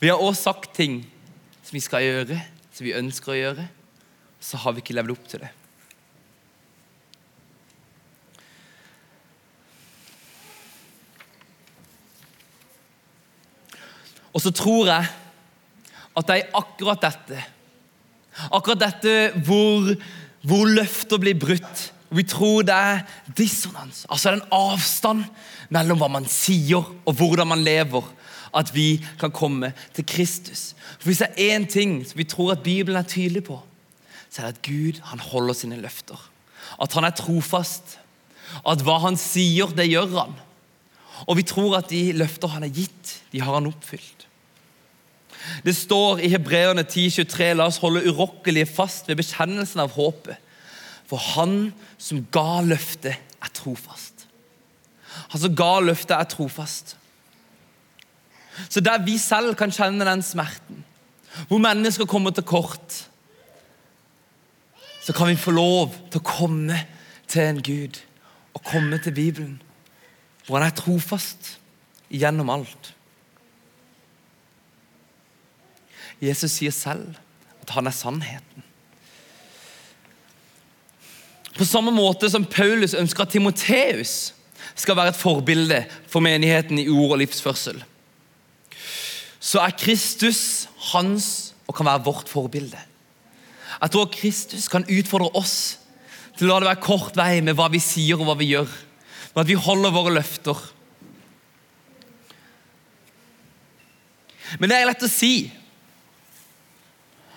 Vi 0.00 0.08
har 0.08 0.22
òg 0.22 0.34
sagt 0.38 0.72
ting 0.76 1.02
som 1.60 1.76
vi 1.76 1.82
skal 1.84 2.06
gjøre, 2.06 2.38
som 2.72 2.86
vi 2.86 2.96
ønsker 2.96 3.34
å 3.34 3.38
gjøre. 3.38 3.66
Så 4.40 4.60
har 4.62 4.74
vi 4.74 4.84
ikke 4.84 4.96
levd 4.96 5.12
opp 5.12 5.26
til 5.28 5.44
det. 5.44 5.50
Og 14.34 14.42
så 14.42 14.52
tror 14.54 14.86
jeg 14.90 15.08
at 16.16 16.28
det 16.28 16.36
er 16.36 16.58
akkurat 16.58 17.02
dette 17.02 17.40
Akkurat 18.54 18.78
dette 18.80 19.42
hvor, 19.44 19.90
hvor 20.46 20.68
løfter 20.70 21.18
blir 21.20 21.34
brutt. 21.36 21.90
Vi 22.14 22.22
tror 22.26 22.62
det 22.66 22.74
er 22.74 23.02
dissonans, 23.36 24.04
altså 24.08 24.30
det 24.30 24.38
er 24.38 24.40
en 24.40 24.54
avstand 24.54 25.24
mellom 25.74 26.00
hva 26.00 26.08
man 26.10 26.26
sier 26.30 26.78
og 26.80 27.12
hvordan 27.18 27.50
man 27.50 27.64
lever. 27.66 28.06
At 28.54 28.72
vi 28.74 28.98
kan 29.20 29.30
komme 29.30 29.72
til 29.94 30.06
Kristus. 30.06 30.74
For 30.98 31.10
Hvis 31.10 31.20
det 31.22 31.28
er 31.36 31.58
én 31.58 31.66
ting 31.70 32.00
som 32.06 32.18
vi 32.18 32.26
tror 32.26 32.52
at 32.56 32.64
Bibelen 32.64 32.98
er 32.98 33.06
tydelig 33.06 33.44
på, 33.46 33.60
så 34.30 34.42
er 34.42 34.46
det 34.46 34.56
at 34.56 34.62
Gud 34.66 35.02
han 35.10 35.22
holder 35.22 35.54
sine 35.54 35.78
løfter. 35.78 36.18
At 36.82 36.92
han 36.92 37.04
er 37.04 37.14
trofast. 37.14 37.98
At 38.66 38.82
hva 38.82 38.98
han 39.04 39.18
sier, 39.18 39.70
det 39.74 39.86
gjør 39.90 40.16
han. 40.16 40.34
Og 41.26 41.36
vi 41.36 41.44
tror 41.46 41.78
at 41.78 41.90
de 41.90 42.12
løfter 42.16 42.52
han 42.54 42.64
har 42.64 42.74
gitt, 42.74 43.16
de 43.32 43.42
har 43.42 43.58
han 43.58 43.68
oppfylt. 43.70 44.26
Det 45.64 45.74
står 45.76 46.20
i 46.24 46.28
Hebreerne 46.28 46.84
10,23.: 46.84 47.52
La 47.56 47.66
oss 47.70 47.80
holde 47.80 48.04
urokkelige 48.08 48.68
fast 48.68 49.08
ved 49.08 49.16
bekjennelsen 49.20 49.80
av 49.80 49.94
håpet. 49.96 50.36
For 51.08 51.18
han 51.34 51.72
som 51.98 52.22
ga 52.32 52.60
løftet, 52.62 53.16
er 53.40 53.52
trofast. 53.56 54.26
Han 55.32 55.40
som 55.40 55.56
ga 55.56 55.72
løftet, 55.82 56.14
er 56.16 56.28
trofast. 56.28 56.96
Så 58.68 58.80
der 58.80 59.02
vi 59.02 59.16
selv 59.18 59.54
kan 59.56 59.72
kjenne 59.72 60.04
den 60.04 60.22
smerten, 60.22 60.84
hvor 61.48 61.58
mennesker 61.62 62.04
kommer 62.04 62.30
til 62.30 62.44
kort, 62.44 63.06
så 65.00 65.12
kan 65.16 65.28
vi 65.28 65.36
få 65.36 65.50
lov 65.50 65.94
til 66.10 66.20
å 66.20 66.26
komme 66.26 66.76
til 67.30 67.42
en 67.42 67.62
Gud 67.62 68.00
og 68.54 68.64
komme 68.66 68.98
til 68.98 69.14
Bibelen, 69.16 69.62
hvor 70.50 70.58
han 70.58 70.66
er 70.66 70.74
trofast 70.74 71.52
gjennom 72.10 72.48
alt. 72.50 72.88
Jesus 76.18 76.58
sier 76.58 76.74
selv 76.74 77.14
at 77.62 77.70
han 77.76 77.86
er 77.86 77.94
sannheten. 77.94 78.66
På 81.54 81.66
samme 81.68 81.92
måte 81.94 82.26
som 82.32 82.48
Paulus 82.48 82.96
ønsker 82.98 83.22
at 83.22 83.34
Timoteus 83.36 84.32
skal 84.74 84.98
være 84.98 85.14
et 85.14 85.20
forbilde 85.20 85.80
for 86.10 86.24
menigheten 86.24 86.82
i 86.82 86.88
ord 86.90 87.14
og 87.14 87.22
livsførsel, 87.22 87.78
så 89.40 89.62
er 89.62 89.78
Kristus 89.78 90.66
hans 90.90 91.54
og 91.68 91.78
kan 91.78 91.86
være 91.86 92.04
vårt 92.04 92.28
forbilde. 92.28 92.78
Jeg 93.80 93.92
tror 93.94 94.10
Kristus 94.12 94.66
kan 94.68 94.84
utfordre 94.90 95.30
oss 95.38 95.78
til 96.36 96.48
å 96.48 96.56
la 96.56 96.60
det 96.60 96.72
være 96.72 96.84
kort 96.84 97.16
vei 97.16 97.38
med 97.44 97.54
hva 97.54 97.70
vi 97.70 97.80
sier 97.82 98.18
og 98.18 98.26
hva 98.26 98.36
vi 98.40 98.50
gjør. 98.56 98.70
Med 99.34 99.42
at 99.44 99.50
vi 99.50 99.58
holder 99.58 99.94
våre 99.94 100.14
løfter. 100.16 100.58
Men 104.58 104.70
det 104.70 104.78
er 104.78 104.88
lett 104.88 105.06
å 105.06 105.10
si. 105.10 105.50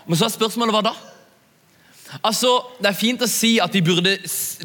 Men 0.08 0.18
så 0.18 0.28
er 0.28 0.34
spørsmålet 0.34 0.76
hva 0.76 0.86
da? 0.90 0.94
Altså, 2.22 2.50
Det 2.80 2.90
er 2.90 2.98
fint 2.98 3.22
å 3.26 3.30
si 3.30 3.56
at 3.62 3.74
vi 3.74 3.82
burde 3.86 4.18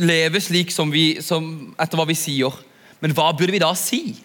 leve 0.05 0.41
slik 0.41 0.73
som 0.75 0.91
vi, 0.93 1.21
som, 1.25 1.75
etter 1.81 2.01
hva 2.01 2.09
vi 2.09 2.17
sier, 2.19 2.53
men 3.01 3.15
hva 3.17 3.31
burde 3.37 3.55
vi 3.55 3.63
da 3.63 3.71
si? 3.79 4.19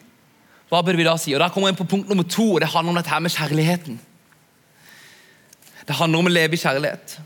Hva 0.72 0.82
burde 0.82 0.98
vi 0.98 1.06
da 1.06 1.14
si? 1.22 1.36
Og 1.36 1.44
Da 1.44 1.52
kommer 1.54 1.70
vi 1.70 1.76
inn 1.76 1.82
på 1.84 1.90
punkt 1.92 2.10
nummer 2.10 2.26
to, 2.26 2.56
og 2.56 2.64
det 2.64 2.72
handler 2.72 2.96
om 2.96 3.00
dette 3.00 3.14
her 3.14 3.22
med 3.22 3.36
kjærligheten. 3.36 4.00
Det 5.84 5.96
handler 6.00 6.20
om 6.24 6.30
å 6.32 6.34
leve 6.34 6.56
i 6.56 6.62
kjærlighet. 6.62 7.18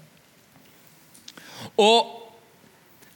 Og 1.77 2.16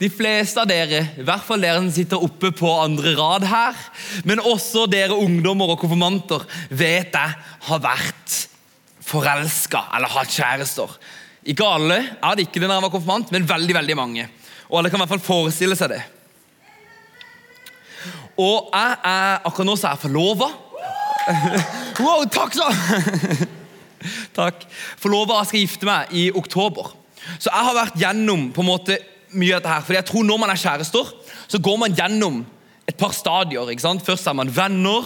de 0.01 0.09
fleste 0.09 0.57
av 0.57 0.69
dere, 0.69 1.03
i 1.19 1.25
hvert 1.25 1.43
fall 1.45 1.61
dere 1.61 1.77
som 1.77 1.91
sitter 1.93 2.23
oppe 2.25 2.49
på 2.57 2.69
andre 2.81 3.13
rad 3.19 3.43
her, 3.45 3.81
men 4.25 4.41
også 4.41 4.87
dere 4.89 5.13
ungdommer 5.13 5.75
og 5.75 5.81
konfirmanter, 5.83 6.47
vet 6.73 7.13
jeg 7.13 7.35
har 7.67 7.83
vært 7.83 8.37
forelska 9.05 9.83
eller 9.97 10.09
hatt 10.09 10.33
kjærester. 10.33 10.95
Ikke 11.51 11.67
alle 11.67 11.99
jeg 11.99 12.17
hadde 12.23 12.45
ikke 12.47 12.61
det 12.61 12.69
da 12.69 12.79
jeg 12.79 12.85
var 12.87 12.93
konfirmant, 12.95 13.33
men 13.35 13.45
veldig 13.49 13.77
veldig 13.77 13.97
mange. 13.99 14.25
Og 14.71 14.79
alle 14.79 14.89
kan 14.89 14.97
i 14.97 15.03
hvert 15.03 15.13
fall 15.13 15.23
forestille 15.25 15.77
seg 15.77 15.93
det. 15.93 16.01
Og 18.41 18.71
jeg 18.73 18.97
er 19.05 19.45
akkurat 19.45 19.67
nå 19.67 19.77
så 19.77 19.91
er 19.91 19.97
jeg 19.97 20.03
forlova. 20.07 20.49
wow, 22.05 22.25
takk 22.31 22.57
så! 22.57 22.71
takk. 24.39 24.65
Forlova 24.97 25.43
skal 25.45 25.61
gifte 25.61 25.85
meg 25.85 26.13
i 26.17 26.29
oktober. 26.33 26.95
Så 27.37 27.51
jeg 27.51 27.67
har 27.67 27.77
vært 27.77 27.99
gjennom 28.01 28.49
på 28.55 28.63
en 28.63 28.71
måte 28.71 28.97
mye 29.33 29.55
av 29.55 29.61
dette 29.61 29.73
her. 29.73 29.83
For 29.87 29.97
jeg 29.97 30.07
tror 30.09 30.23
Når 30.27 30.39
man 30.41 30.53
er 30.53 30.61
kjærester, 30.61 31.11
så 31.47 31.59
går 31.59 31.77
man 31.81 31.95
gjennom 31.95 32.45
et 32.87 32.97
par 32.97 33.13
stadier. 33.15 33.69
ikke 33.69 33.81
sant? 33.81 34.05
Først 34.05 34.27
er 34.27 34.37
man 34.37 34.51
venner. 34.55 35.05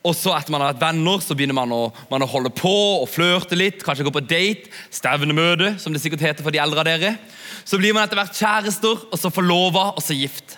Og 0.00 0.14
så 0.16 0.32
etter 0.32 0.52
man 0.52 0.62
har 0.64 0.72
vært 0.72 0.80
venner, 0.80 1.20
så 1.20 1.34
begynner 1.36 1.58
man 1.58 1.72
å, 1.76 1.80
man 2.08 2.24
å 2.24 2.28
holde 2.30 2.48
på 2.56 2.72
og 3.02 3.08
flørte 3.12 3.58
litt. 3.58 3.82
Kanskje 3.84 4.06
gå 4.06 4.12
på 4.14 4.24
date, 4.24 4.70
stevnemøte, 4.88 5.74
som 5.82 5.92
det 5.92 6.00
sikkert 6.00 6.24
heter 6.24 6.46
for 6.46 6.54
de 6.54 6.62
eldre 6.62 6.80
av 6.80 6.88
dere. 6.88 7.12
Så 7.68 7.76
blir 7.76 7.92
man 7.92 8.06
etter 8.06 8.16
hvert 8.16 8.38
kjærester, 8.38 9.04
og 9.12 9.20
så 9.20 9.32
forlova, 9.34 9.90
og 9.92 10.00
så 10.00 10.16
gift. 10.16 10.56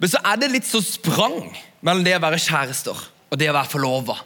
Men 0.00 0.08
så 0.08 0.20
er 0.24 0.40
det 0.40 0.52
litt 0.54 0.68
så 0.68 0.80
sprang 0.84 1.50
mellom 1.84 2.04
det 2.06 2.16
å 2.16 2.22
være 2.24 2.40
kjærester 2.40 2.96
og 3.30 3.38
det 3.38 3.50
å 3.50 3.56
være 3.56 3.72
forlova. 3.72 4.16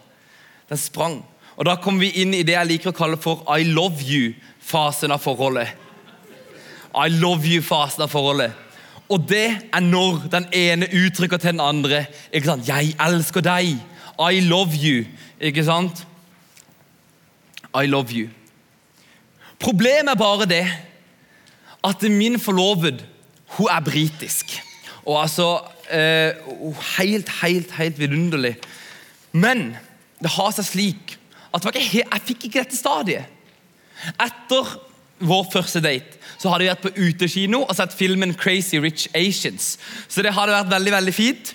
Den 0.70 0.80
sprang. 0.80 1.18
Og 1.58 1.66
Da 1.66 1.76
kommer 1.82 2.06
vi 2.06 2.23
inn 2.23 2.34
i 2.34 2.44
det 2.46 2.54
jeg 2.56 2.70
liker 2.70 2.92
å 2.92 2.96
kalle 2.96 3.18
for 3.20 3.42
I 3.50 3.66
love 3.66 4.02
you-fasen 4.02 5.12
av 5.14 5.23
forholdet. 5.23 5.75
I 6.94 7.08
love 7.10 7.46
you-fasen 7.46 8.04
av 8.04 8.12
forholdet. 8.12 8.52
Og 9.10 9.26
det 9.28 9.48
er 9.72 9.82
når 9.84 10.28
den 10.32 10.46
ene 10.54 10.88
uttrykker 10.94 11.40
til 11.42 11.52
den 11.52 11.60
andre 11.60 12.06
ikke 12.32 12.46
sant? 12.46 12.68
'Jeg 12.68 12.94
elsker 13.00 13.40
deg'. 13.40 13.78
I 14.30 14.40
love 14.40 14.70
you. 14.78 15.04
Ikke 15.40 15.64
sant? 15.64 16.06
I 17.74 17.86
love 17.86 18.12
you. 18.12 18.28
Problemet 19.58 20.12
er 20.12 20.14
bare 20.14 20.46
det 20.46 20.66
at 21.84 22.02
min 22.02 22.40
forloved 22.40 23.02
hun 23.46 23.68
er 23.70 23.80
britisk. 23.80 24.62
Og 25.06 25.22
altså 25.22 25.60
eh, 25.90 26.32
Helt, 26.98 27.28
helt, 27.42 27.72
helt 27.72 27.98
vidunderlig. 27.98 28.56
Men 29.32 29.76
det 30.22 30.30
har 30.30 30.50
seg 30.54 30.64
slik 30.64 31.18
at 31.54 31.66
jeg 31.74 32.04
fikk 32.26 32.46
ikke 32.48 32.62
dette 32.62 32.76
stadiet. 32.76 33.24
Etter 34.20 34.78
vår 35.28 35.49
første 35.52 35.83
date 35.85 36.21
så 36.38 36.50
hadde 36.50 36.64
vi 36.64 36.71
vært 36.73 36.85
på 36.85 36.93
utekino 36.99 37.62
og 37.64 37.73
sett 37.76 37.95
filmen 37.97 38.35
Crazy 38.37 38.81
Rich 38.83 39.07
Asians. 39.16 39.75
Så 40.09 40.25
det 40.25 40.35
hadde 40.37 40.52
vært 40.52 40.73
veldig 40.73 40.93
veldig 40.97 41.14
fint. 41.16 41.54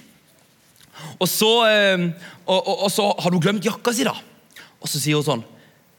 Og 1.19 1.29
så, 1.29 1.51
eh, 1.69 2.09
og, 2.45 2.57
og, 2.57 2.75
og 2.87 2.91
så 2.91 3.05
har 3.11 3.35
hun 3.35 3.43
glemt 3.43 3.67
jakka 3.67 3.93
si, 3.95 4.07
da. 4.07 4.15
Og 4.79 4.89
så 4.89 5.01
sier 5.01 5.19
hun 5.19 5.27
sånn 5.27 5.47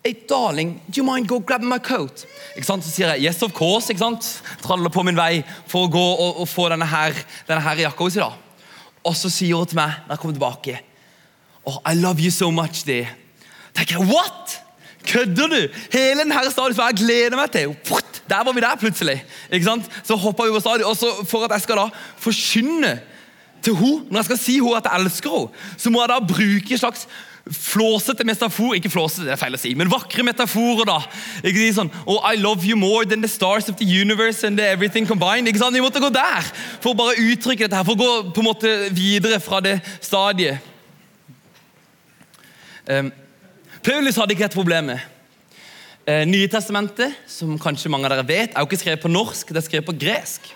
Hey, 0.00 0.14
darling, 0.24 0.78
do 0.88 1.02
you 1.02 1.04
mind 1.04 1.28
go 1.28 1.42
grab 1.44 1.60
my 1.60 1.76
coat? 1.76 2.22
Ikke 2.56 2.64
sant? 2.64 2.86
Så 2.86 2.88
sier 2.94 3.10
jeg 3.12 3.26
yes, 3.28 3.42
of 3.44 3.52
course. 3.52 3.92
ikke 3.92 4.00
sant? 4.00 4.28
Traller 4.64 4.88
på 4.88 5.04
min 5.04 5.18
vei 5.18 5.42
for 5.68 5.84
å 5.84 5.90
gå 5.92 6.04
og, 6.14 6.40
og 6.40 6.48
få 6.48 6.70
denne 6.72 6.88
her, 6.88 7.12
denne 7.44 7.60
her 7.66 7.82
jakka 7.84 8.08
si. 8.08 8.22
da. 8.22 8.30
Og 9.04 9.16
så 9.16 9.28
sier 9.32 9.60
hun 9.60 9.68
til 9.68 9.76
meg 9.76 9.98
når 10.06 10.14
jeg 10.14 10.22
kommer 10.22 10.38
tilbake 10.38 10.78
oh, 11.68 11.76
I 11.84 11.92
love 11.94 12.24
you 12.24 12.32
so 12.32 12.50
much, 12.50 12.86
dear. 12.88 13.12
tenker 13.76 13.98
jeg, 13.98 14.08
what? 14.08 14.56
Kødder 15.10 15.46
du? 15.50 15.60
Hele 15.92 16.22
denne 16.22 16.50
stadion 16.50 16.76
som 16.76 16.86
jeg 16.86 17.00
gleder 17.02 17.38
meg 17.38 17.50
til. 17.54 17.74
Der 18.30 18.44
var 18.46 18.54
vi 18.54 18.62
der 18.62 18.76
plutselig. 18.78 19.16
Ikke 19.50 19.66
sant? 19.66 19.88
Så 20.06 20.16
hoppa 20.16 20.46
vi 20.46 20.54
på 20.54 20.60
stadion, 20.62 20.90
og 20.90 20.96
så 20.96 21.10
For 21.26 21.44
at 21.44 21.56
jeg 21.56 21.66
skal 21.66 21.82
da 21.82 21.88
forkynne 22.18 23.00
til 23.62 23.74
henne, 23.76 24.06
når 24.10 24.22
jeg 24.22 24.24
skal 24.30 24.38
si 24.38 24.54
henne 24.60 24.76
at 24.78 24.86
jeg 24.86 25.02
elsker 25.02 25.34
henne, 25.34 25.66
så 25.76 25.90
må 25.90 26.00
jeg 26.00 26.12
da 26.12 26.20
bruke 26.34 26.76
en 26.76 26.78
slags 26.78 27.08
flåsete 27.50 28.24
metafor 28.24 28.74
Ikke 28.74 28.90
flåsete, 28.90 29.24
det 29.26 29.32
er 29.34 29.40
feil 29.40 29.56
å 29.56 29.60
si, 29.60 29.72
men 29.74 29.90
vakre 29.90 30.22
metaforer. 30.22 30.86
da. 30.86 30.98
Ikke 31.42 31.58
si 31.58 31.72
sånn, 31.74 31.90
oh, 32.06 32.20
I 32.24 32.36
love 32.36 32.64
you 32.64 32.76
more 32.76 33.04
than 33.04 33.24
the 33.24 33.28
stars 33.28 33.68
of 33.68 33.76
the 33.76 33.84
universe 33.84 34.46
and 34.46 34.58
the 34.58 34.66
everything 34.66 35.08
combined. 35.08 35.48
Ikke 35.48 35.58
sant? 35.58 35.74
Vi 35.74 35.82
måtte 35.82 36.02
gå 36.02 36.12
der 36.14 36.46
for 36.80 36.92
å 36.92 36.98
bare 36.98 37.18
uttrykke 37.18 37.66
dette, 37.66 37.76
her, 37.76 37.88
for 37.88 37.96
å 37.96 38.04
gå 38.04 38.34
på 38.36 38.44
en 38.44 38.50
måte 38.52 38.74
videre 38.94 39.40
fra 39.42 39.60
det 39.64 39.80
stadiet. 40.00 40.60
Um, 42.86 43.10
Paulus 43.80 44.18
hadde 44.20 44.34
ikke 44.34 44.44
dette 44.44 44.58
problemet. 44.58 45.00
Eh, 46.04 46.26
Nye 46.28 46.48
testamentet, 46.52 47.14
som 47.28 47.56
kanskje 47.60 47.90
mange 47.92 48.08
av 48.08 48.12
dere 48.12 48.26
vet, 48.28 48.52
er 48.52 48.60
jo 48.60 48.68
ikke 48.68 48.80
skrevet 48.82 49.04
på 49.04 49.12
norsk, 49.12 49.52
det 49.52 49.62
er 49.62 49.66
skrevet 49.66 49.88
på 49.88 49.96
gresk. 50.00 50.50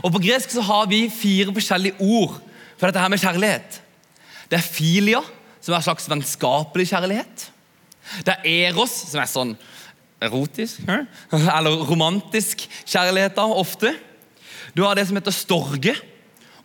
Og 0.00 0.12
På 0.14 0.22
gresk 0.22 0.52
så 0.54 0.64
har 0.64 0.86
vi 0.88 1.08
fire 1.12 1.52
forskjellige 1.52 2.00
ord 2.00 2.38
for 2.78 2.88
dette 2.88 3.02
her 3.02 3.12
med 3.12 3.20
kjærlighet. 3.20 3.80
Det 4.48 4.58
er 4.58 4.64
filia, 4.64 5.20
som 5.60 5.74
er 5.74 5.80
en 5.80 5.88
slags 5.88 6.08
vennskapelig 6.08 6.88
kjærlighet. 6.88 7.50
Det 8.24 8.36
er 8.38 8.70
eros, 8.70 8.94
som 9.10 9.20
er 9.20 9.28
sånn 9.28 9.56
erotisk, 10.20 10.80
eller 11.56 11.84
romantisk 11.88 12.64
kjærlighet 12.88 13.36
da, 13.36 13.44
ofte. 13.44 13.92
Du 14.72 14.86
har 14.86 14.96
det 14.96 15.04
som 15.08 15.18
heter 15.18 15.34
storge, 15.34 15.96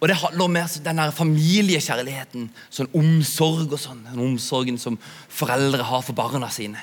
og 0.06 0.10
Det 0.10 0.20
handler 0.22 0.46
om 0.46 0.58
den 0.86 1.00
familiekjærligheten. 1.18 2.44
Sånn 2.70 2.92
omsorg 2.94 3.72
og 3.74 3.80
sånn. 3.82 4.04
Den 4.06 4.22
omsorgen 4.22 4.78
som 4.78 5.00
foreldre 5.34 5.82
har 5.82 6.04
for 6.06 6.14
barna 6.14 6.46
sine. 6.54 6.78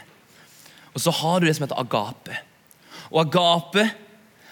Og 0.91 1.05
så 1.05 1.15
har 1.15 1.39
du 1.39 1.47
det 1.47 1.55
som 1.55 1.63
heter 1.63 1.79
agape. 1.79 2.41
Og 3.13 3.21
agape, 3.23 3.85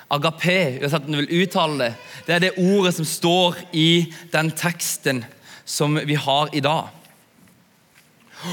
agape, 0.06 0.54
uansett 0.84 1.02
om 1.02 1.16
du 1.16 1.18
vil 1.18 1.42
uttale 1.42 1.80
det, 1.82 1.90
det 2.28 2.36
er 2.36 2.44
det 2.44 2.52
ordet 2.62 2.94
som 2.94 3.10
står 3.10 3.58
i 3.74 4.06
den 4.30 4.54
teksten 4.54 5.24
som 5.66 5.98
vi 6.06 6.14
har 6.14 6.54
i 6.54 6.62
dag. 6.62 6.94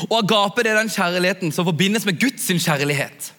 Og 0.10 0.18
agape 0.24 0.66
det 0.66 0.74
er 0.74 0.82
den 0.82 0.96
kjærligheten 0.98 1.54
som 1.54 1.70
forbindes 1.70 2.10
med 2.10 2.18
Guds 2.18 2.50
kjærlighet. 2.50 3.34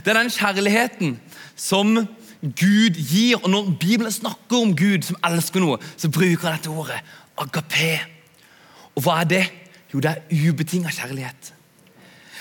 Det 0.00 0.08
er 0.08 0.22
den 0.22 0.32
kjærligheten 0.32 1.18
som 1.52 1.98
Gud 2.44 2.98
gir. 3.00 3.38
Og 3.42 3.50
når 3.50 3.70
Bibelen 3.80 4.12
snakker 4.12 4.60
om 4.60 4.76
Gud 4.76 5.06
som 5.06 5.18
elsker 5.24 5.62
noe, 5.64 5.80
så 5.96 6.10
bruker 6.12 6.48
han 6.48 6.58
dette 6.58 6.72
ordet 6.72 7.00
agape. 7.40 7.98
Og 8.94 9.04
hva 9.04 9.20
er 9.22 9.30
det? 9.30 9.44
Jo, 9.94 10.02
det 10.02 10.10
er 10.12 10.48
ubetinga 10.50 10.92
kjærlighet. 10.92 11.52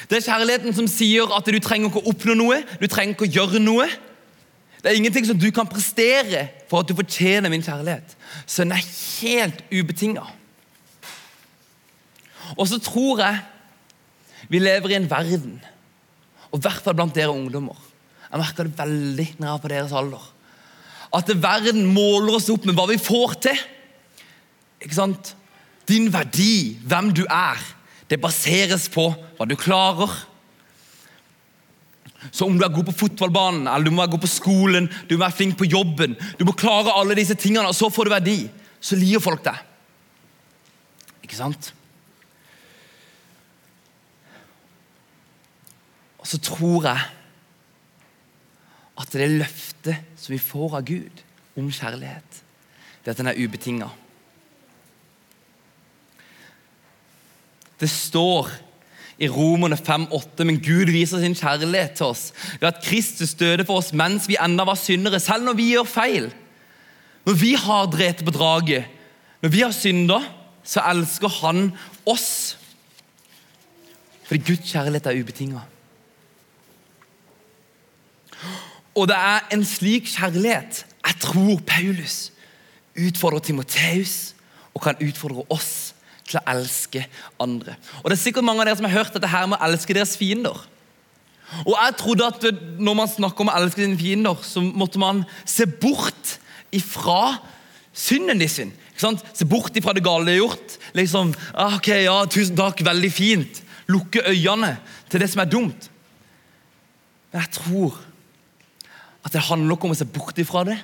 Det 0.09 0.19
er 0.19 0.25
kjærligheten 0.25 0.75
som 0.75 0.89
sier 0.91 1.31
at 1.31 1.47
du 1.47 1.59
trenger 1.63 1.87
ikke 1.87 2.01
å 2.01 2.11
oppnå 2.11 2.35
noe, 2.35 2.59
du 2.81 2.87
trenger 2.91 3.15
ikke 3.15 3.29
å 3.29 3.35
gjøre 3.37 3.61
noe. 3.63 3.87
Det 4.83 4.91
er 4.91 4.99
ingenting 4.99 5.25
som 5.29 5.39
du 5.39 5.47
kan 5.55 5.69
prestere 5.69 6.49
for 6.67 6.83
at 6.83 6.89
du 6.89 6.97
fortjener 6.97 7.51
min 7.53 7.63
kjærlighet. 7.63 8.17
Så 8.43 8.65
den 8.65 8.75
er 8.75 8.83
helt 9.21 9.63
ubetinga. 9.71 10.25
Og 12.57 12.67
så 12.67 12.81
tror 12.83 13.23
jeg 13.23 13.39
vi 14.51 14.59
lever 14.59 14.91
i 14.91 14.97
en 14.99 15.07
verden, 15.09 15.55
og 16.51 16.59
i 16.59 16.65
hvert 16.65 16.83
fall 16.83 16.97
blant 16.97 17.15
dere 17.15 17.31
ungdommer 17.31 17.79
Jeg 18.33 18.41
merker 18.41 18.65
det 18.65 18.79
veldig 18.79 19.27
når 19.37 19.45
jeg 19.45 19.53
er 19.53 19.61
på 19.61 19.69
deres 19.69 19.91
alder. 19.93 20.23
At 21.13 21.29
verden 21.37 21.83
måler 21.93 22.39
oss 22.39 22.49
opp 22.49 22.65
med 22.65 22.73
hva 22.73 22.87
vi 22.89 22.97
får 22.97 23.35
til. 23.45 23.59
Ikke 24.81 24.97
sant? 24.97 25.35
Din 25.85 26.07
verdi, 26.09 26.79
hvem 26.81 27.11
du 27.13 27.21
er, 27.27 27.61
det 28.09 28.17
baseres 28.23 28.87
på 28.89 29.11
hva 29.37 29.45
du 29.45 29.53
klarer. 29.59 30.09
Så 32.33 32.47
om 32.47 32.57
du 32.57 32.65
er 32.65 32.73
god 32.73 32.87
på 32.89 32.97
fotballbanen, 33.03 33.67
eller 33.67 33.85
du 33.85 33.93
må 33.93 34.01
være 34.01 34.15
god 34.15 34.25
på 34.25 34.33
skolen, 34.33 34.89
du 35.05 35.13
må 35.13 35.27
være 35.27 35.37
flink 35.37 35.57
på 35.59 35.69
jobben, 35.69 36.17
du 36.39 36.45
må 36.47 36.57
klare 36.57 36.95
alle 36.97 37.19
disse 37.19 37.37
tingene, 37.37 37.69
og 37.69 37.77
så 37.77 37.91
får 37.93 38.09
du 38.09 38.15
verdi. 38.15 38.37
Så 38.81 38.97
liker 38.97 39.21
folk 39.21 39.45
deg. 39.45 39.59
Ikke 41.21 41.37
sant? 41.37 41.69
Og 46.17 46.31
så 46.31 46.39
tror 46.41 46.87
jeg 46.89 47.11
at 48.99 49.13
det 49.13 49.29
løftet 49.31 50.19
som 50.19 50.33
vi 50.33 50.41
får 50.41 50.77
av 50.79 50.85
Gud 50.87 51.23
om 51.57 51.71
kjærlighet, 51.71 52.41
det 53.03 53.11
er 53.11 53.15
at 53.15 53.21
den 53.21 53.31
er 53.31 53.39
ubetinga. 53.41 53.89
Det 57.79 57.89
står 57.91 58.51
i 59.21 59.27
Romerne 59.29 59.77
5,8, 59.77 60.45
men 60.47 60.61
Gud 60.63 60.91
viser 60.93 61.21
sin 61.21 61.35
kjærlighet 61.37 61.97
til 61.99 62.11
oss 62.13 62.31
ved 62.59 62.69
at 62.69 62.81
Kristus 62.85 63.35
døde 63.39 63.65
for 63.67 63.81
oss 63.81 63.91
mens 63.93 64.27
vi 64.29 64.39
enda 64.41 64.65
var 64.67 64.79
syndere, 64.79 65.19
selv 65.19 65.45
når 65.45 65.57
vi 65.59 65.69
gjør 65.73 65.89
feil. 65.89 66.31
Når 67.23 67.37
vi 67.39 67.53
har 67.59 67.91
drept 67.91 68.23
på 68.25 68.33
draget, 68.35 68.89
når 69.43 69.51
vi 69.51 69.61
har 69.63 69.75
synda, 69.75 70.19
så 70.63 70.83
elsker 70.87 71.31
Han 71.41 71.71
oss. 72.05 72.57
Fordi 74.23 74.39
Guds 74.47 74.71
kjærlighet 74.71 75.07
er 75.07 75.19
ubetinga. 75.19 75.63
Og 78.95 79.07
det 79.09 79.17
er 79.17 79.47
en 79.53 79.63
slik 79.65 80.11
kjærlighet 80.13 80.83
jeg 81.03 81.19
tror 81.19 81.59
Paulus 81.67 82.31
utfordrer 82.95 83.43
Timoteus 83.43 84.33
og 84.73 84.85
kan 84.85 84.99
utfordre 85.03 85.43
oss 85.53 85.93
til 86.23 86.39
å 86.39 86.43
elske 86.53 87.03
andre. 87.41 87.75
Og 88.01 88.09
Det 88.09 88.17
er 88.17 88.21
sikkert 88.21 88.47
mange 88.47 88.63
av 88.63 88.69
dere 88.69 88.79
som 88.79 88.87
har 88.87 89.03
hørt 89.03 89.15
dette 89.15 89.29
her 89.29 89.49
med 89.49 89.59
å 89.59 89.67
elske 89.67 89.95
deres 89.95 90.15
fiender. 90.17 90.55
Og 91.65 91.73
jeg 91.75 91.95
trodde 91.99 92.25
at 92.25 92.45
Når 92.79 92.95
man 92.97 93.07
snakker 93.07 93.43
om 93.43 93.51
å 93.51 93.57
elske 93.59 93.83
sine 93.83 93.99
fiender, 93.99 94.37
så 94.41 94.61
måtte 94.61 94.99
man 94.99 95.23
se 95.45 95.65
bort 95.65 96.37
ifra 96.71 97.37
synden 97.93 98.39
de 98.39 98.47
sin. 98.47 98.71
Se 98.97 99.45
bort 99.45 99.75
ifra 99.75 99.93
det 99.93 100.03
gale 100.03 100.25
de 100.25 100.37
har 100.37 100.47
gjort. 100.47 100.77
Liksom, 100.93 101.33
ah, 101.53 101.75
ok, 101.75 101.89
ja, 102.05 102.25
tusen 102.25 102.55
takk, 102.55 102.81
veldig 102.85 103.11
fint. 103.11 103.61
Lukke 103.91 104.23
øynene 104.29 104.77
til 105.09 105.19
det 105.19 105.29
som 105.29 105.43
er 105.43 105.51
dumt. 105.51 105.89
Men 107.31 107.43
jeg 107.43 107.51
tror 107.59 107.99
at 109.23 109.31
det 109.31 109.45
handler 109.47 109.77
ikke 109.77 109.87
om 109.87 109.95
å 109.95 109.97
se 109.97 110.07
bort 110.07 110.39
ifra 110.41 110.65
det, 110.67 110.77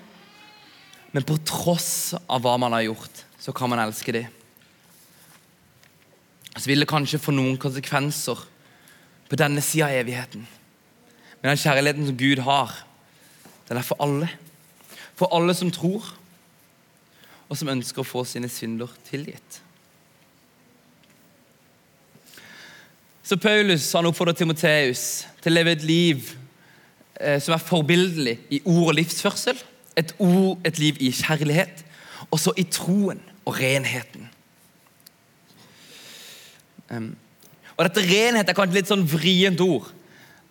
men 1.11 1.25
på 1.25 1.39
tross 1.47 2.13
av 2.21 2.43
hva 2.43 2.55
man 2.61 2.75
har 2.75 2.87
gjort, 2.87 3.23
så 3.41 3.53
kan 3.55 3.71
man 3.71 3.81
elske 3.81 4.13
det. 4.15 4.25
Så 6.55 6.67
vil 6.69 6.83
det 6.83 6.89
kanskje 6.89 7.21
få 7.21 7.33
noen 7.33 7.57
konsekvenser 7.61 8.39
på 9.29 9.39
denne 9.39 9.61
sida 9.63 9.87
av 9.87 9.99
evigheten. 10.01 10.45
Men 11.39 11.51
den 11.53 11.61
kjærligheten 11.61 12.09
som 12.09 12.19
Gud 12.19 12.41
har, 12.45 12.73
den 13.69 13.79
er 13.79 13.85
for 13.85 14.01
alle. 14.03 14.27
For 15.17 15.31
alle 15.35 15.55
som 15.55 15.71
tror, 15.71 16.05
og 17.49 17.57
som 17.57 17.71
ønsker 17.71 18.03
å 18.03 18.07
få 18.07 18.23
sine 18.27 18.49
synder 18.51 18.91
tilgitt. 19.07 19.61
Så 23.25 23.37
Paulus 23.37 23.87
han 23.93 24.07
oppfordrer 24.09 24.37
Timoteus 24.37 25.25
til 25.41 25.51
å 25.51 25.57
leve 25.57 25.75
et 25.75 25.85
liv 25.85 26.31
som 27.43 27.53
er 27.55 27.63
forbildelig 27.63 28.37
i 28.55 28.61
ord 28.63 28.93
og 28.93 28.95
livsførsel. 28.95 29.57
Et, 29.99 30.13
ord, 30.23 30.59
et 30.63 30.79
liv 30.79 30.99
i 31.03 31.11
kjærlighet. 31.11 31.83
Og 32.31 32.39
så 32.39 32.53
i 32.57 32.63
troen 32.71 33.19
og 33.45 33.57
renheten. 33.59 34.29
Og 36.89 37.85
dette 37.87 38.03
Renhet 38.03 38.49
er 38.49 38.57
kanskje 38.57 38.79
litt 38.79 38.89
sånn 38.91 39.05
vrient 39.07 39.61
ord. 39.63 39.87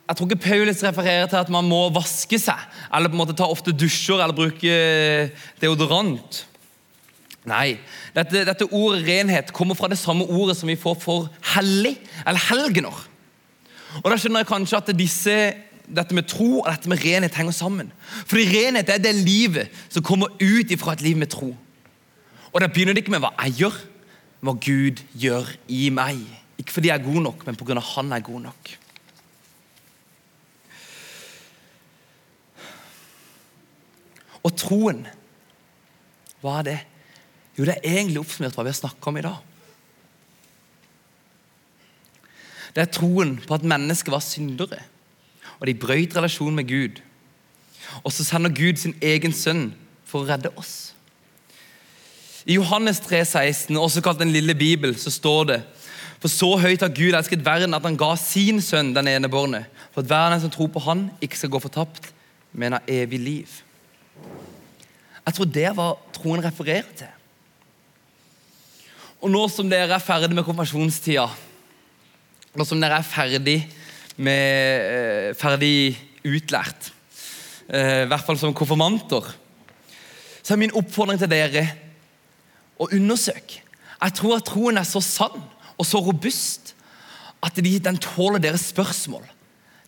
Jeg 0.09 0.17
tror 0.17 0.29
ikke 0.31 0.47
Paulus 0.47 0.85
refererer 0.87 1.27
til 1.29 1.37
at 1.43 1.51
man 1.53 1.67
må 1.69 1.83
vaske 1.93 2.39
seg, 2.41 2.61
eller 2.97 3.11
på 3.11 3.19
en 3.19 3.21
måte 3.21 3.37
ta 3.37 3.49
ofte 3.53 3.75
dusjer 3.77 4.23
eller 4.23 4.37
bruke 4.37 4.77
deodorant. 5.61 6.45
Nei. 7.49 7.77
Dette, 8.17 8.47
dette 8.49 8.69
ordet 8.73 9.05
renhet 9.05 9.53
kommer 9.57 9.77
fra 9.77 9.91
det 9.93 10.01
samme 10.01 10.25
ordet 10.25 10.57
som 10.57 10.71
vi 10.71 10.79
får 10.81 10.97
for 11.03 11.29
hellig, 11.55 11.99
eller 12.25 12.41
helgener. 12.49 13.05
Og 14.01 14.09
Da 14.09 14.17
skjønner 14.17 14.45
jeg 14.45 14.51
kanskje 14.51 14.81
at 14.81 14.91
disse 14.97 15.37
dette 15.95 16.17
med 16.17 16.29
tro 16.29 16.61
og 16.61 16.69
dette 16.69 16.91
med 16.91 17.01
renhet 17.03 17.37
henger 17.39 17.55
sammen. 17.57 17.93
Fordi 18.29 18.45
renhet 18.51 18.91
er 18.93 19.01
det 19.03 19.15
livet 19.17 19.73
som 19.89 20.05
kommer 20.05 20.35
ut 20.41 20.75
ifra 20.75 20.95
et 20.95 21.05
liv 21.05 21.17
med 21.17 21.31
tro. 21.33 21.55
Og 22.53 22.61
det 22.61 22.73
begynner 22.73 22.99
ikke 22.99 23.13
med 23.15 23.23
hva 23.25 23.33
jeg 23.45 23.65
gjør, 23.65 23.79
men 24.41 24.51
hva 24.51 24.57
Gud 24.65 25.03
gjør 25.19 25.49
i 25.73 25.89
meg. 25.95 26.21
Ikke 26.59 26.75
fordi 26.75 26.91
jeg 26.91 27.01
er 27.01 27.07
god 27.07 27.25
nok, 27.29 27.47
men 27.47 27.59
pga. 27.59 27.81
Han 27.95 28.13
er 28.13 28.25
god 28.25 28.45
nok. 28.49 28.71
Og 34.47 34.55
troen, 34.57 35.03
hva 36.41 36.61
er 36.61 36.69
det? 36.69 36.79
Jo, 37.59 37.67
det 37.67 37.75
er 37.75 37.99
egentlig 37.99 38.21
oppsummert 38.23 38.55
hva 38.55 38.65
vi 38.65 38.71
har 38.73 38.79
snakka 38.79 39.11
om 39.11 39.19
i 39.19 39.25
dag. 39.27 39.45
Det 42.77 42.85
er 42.85 42.93
troen 42.95 43.35
på 43.43 43.57
at 43.57 43.67
mennesket 43.67 44.13
var 44.15 44.23
syndere 44.23 44.79
og 45.59 45.67
de 45.67 45.75
brøt 45.75 46.17
relasjonen 46.17 46.59
med 46.61 46.69
Gud. 46.69 47.01
Og 48.05 48.13
så 48.13 48.25
sender 48.25 48.55
Gud 48.55 48.79
sin 48.79 48.95
egen 49.03 49.35
sønn 49.35 49.73
for 50.07 50.23
å 50.23 50.29
redde 50.29 50.53
oss. 50.57 50.93
I 52.49 52.57
Johannes 52.57 53.01
3, 53.05 53.25
16, 53.27 53.77
også 53.77 54.01
kalt 54.05 54.21
Den 54.23 54.33
lille 54.33 54.55
bibel, 54.57 54.95
så 54.97 55.11
står 55.13 55.43
det 55.51 55.59
For 56.19 56.33
så 56.33 56.55
høyt 56.63 56.83
har 56.83 56.95
Gud 56.95 57.13
elsket 57.13 57.45
verden 57.45 57.77
at 57.77 57.85
han 57.85 57.99
ga 57.99 58.15
sin 58.17 58.63
sønn 58.65 58.95
den 58.95 59.11
ene 59.11 59.27
enebårne, 59.27 59.67
for 59.93 60.03
at 60.03 60.09
hver 60.11 60.33
den 60.33 60.43
som 60.43 60.53
tror 60.55 60.71
på 60.73 60.83
han, 60.87 61.09
ikke 61.21 61.39
skal 61.39 61.53
gå 61.53 61.61
fortapt, 61.63 62.11
men 62.53 62.75
har 62.75 62.89
evig 62.89 63.21
liv. 63.21 63.61
Jeg 65.27 65.37
tror 65.37 65.51
det 65.53 65.71
var 65.77 65.99
troen 66.17 66.43
refererer 66.43 66.89
til. 66.97 67.11
Og 69.21 69.31
nå 69.31 69.43
som 69.51 69.69
dere 69.69 69.99
er 69.99 70.03
ferdig 70.03 70.33
med 70.33 70.47
konfirmasjonstida, 70.47 71.27
nå 72.57 72.67
som 72.67 72.81
dere 72.81 73.01
er 73.03 73.07
ferdig 73.07 73.59
med 74.19 74.87
eh, 74.93 75.35
ferdig 75.39 75.97
utlært. 76.27 76.91
Eh, 77.69 78.05
I 78.05 78.09
hvert 78.11 78.27
fall 78.27 78.39
som 78.41 78.57
konfirmanter. 78.57 79.27
Så 80.43 80.55
er 80.55 80.61
min 80.61 80.75
oppfordring 80.77 81.21
til 81.21 81.31
dere 81.31 81.65
å 82.79 82.89
undersøke. 82.95 83.63
Jeg 83.99 84.15
tror 84.15 84.39
at 84.39 84.47
troen 84.49 84.79
er 84.79 84.87
så 84.87 85.03
sann 85.03 85.41
og 85.79 85.87
så 85.87 86.01
robust 86.03 86.75
at 87.45 87.59
den 87.59 87.99
tåler 88.03 88.43
deres 88.43 88.69
spørsmål. 88.73 89.23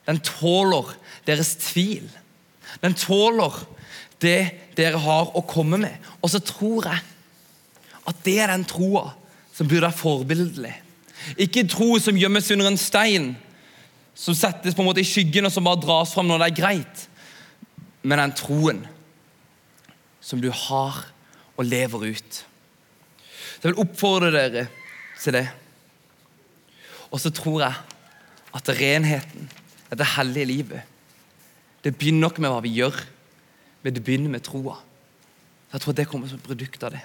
Den 0.07 0.21
tåler 0.23 0.95
deres 1.27 1.57
tvil. 1.57 2.07
Den 2.83 2.95
tåler 2.95 3.55
det 4.23 4.75
dere 4.79 5.01
har 5.01 5.33
å 5.35 5.43
komme 5.47 5.81
med. 5.81 5.97
Og 6.23 6.31
så 6.31 6.43
tror 6.45 6.87
jeg 6.87 7.03
at 8.11 8.23
det 8.25 8.39
er 8.41 8.53
den 8.53 8.67
troa 8.69 9.11
som 9.55 9.69
burde 9.69 9.87
være 9.89 9.99
forbildelig. 9.99 10.75
Ikke 11.37 11.67
tro 11.69 11.99
som 12.01 12.17
gjemmes 12.17 12.51
under 12.55 12.71
en 12.71 12.81
stein, 12.81 13.33
som 14.15 14.37
settes 14.37 14.77
på 14.77 14.83
en 14.83 14.89
måte 14.91 15.03
i 15.03 15.09
skyggen, 15.09 15.47
og 15.47 15.53
som 15.55 15.67
bare 15.67 15.81
dras 15.81 16.15
fram 16.15 16.29
når 16.29 16.43
det 16.43 16.49
er 16.51 16.59
greit. 16.61 17.07
Men 18.03 18.23
den 18.23 18.37
troen 18.37 18.85
som 20.21 20.41
du 20.43 20.51
har 20.53 21.05
og 21.57 21.67
lever 21.67 22.11
ut. 22.13 22.43
Så 23.61 23.69
jeg 23.69 23.73
vil 23.73 23.83
oppfordre 23.83 24.33
dere 24.33 24.67
til 25.21 25.37
det. 25.37 25.47
Og 27.11 27.21
så 27.21 27.33
tror 27.35 27.65
jeg 27.65 27.75
at 28.57 28.71
renheten, 28.79 29.51
dette 29.91 30.07
hellige 30.17 30.49
livet, 30.49 30.83
det 31.85 31.97
begynner 31.97 32.31
ikke 32.31 32.45
med 32.45 32.53
hva 32.53 32.63
vi 32.65 32.75
gjør, 32.77 32.97
men 33.83 33.95
det 33.97 34.05
begynner 34.05 34.33
med 34.33 34.45
troa. 34.45 34.77
Jeg 35.73 35.83
tror 35.83 35.97
det 35.97 36.09
kommer 36.11 36.29
som 36.29 36.41
et 36.41 36.47
produkt 36.47 36.83
av 36.85 36.95
det. 36.95 37.03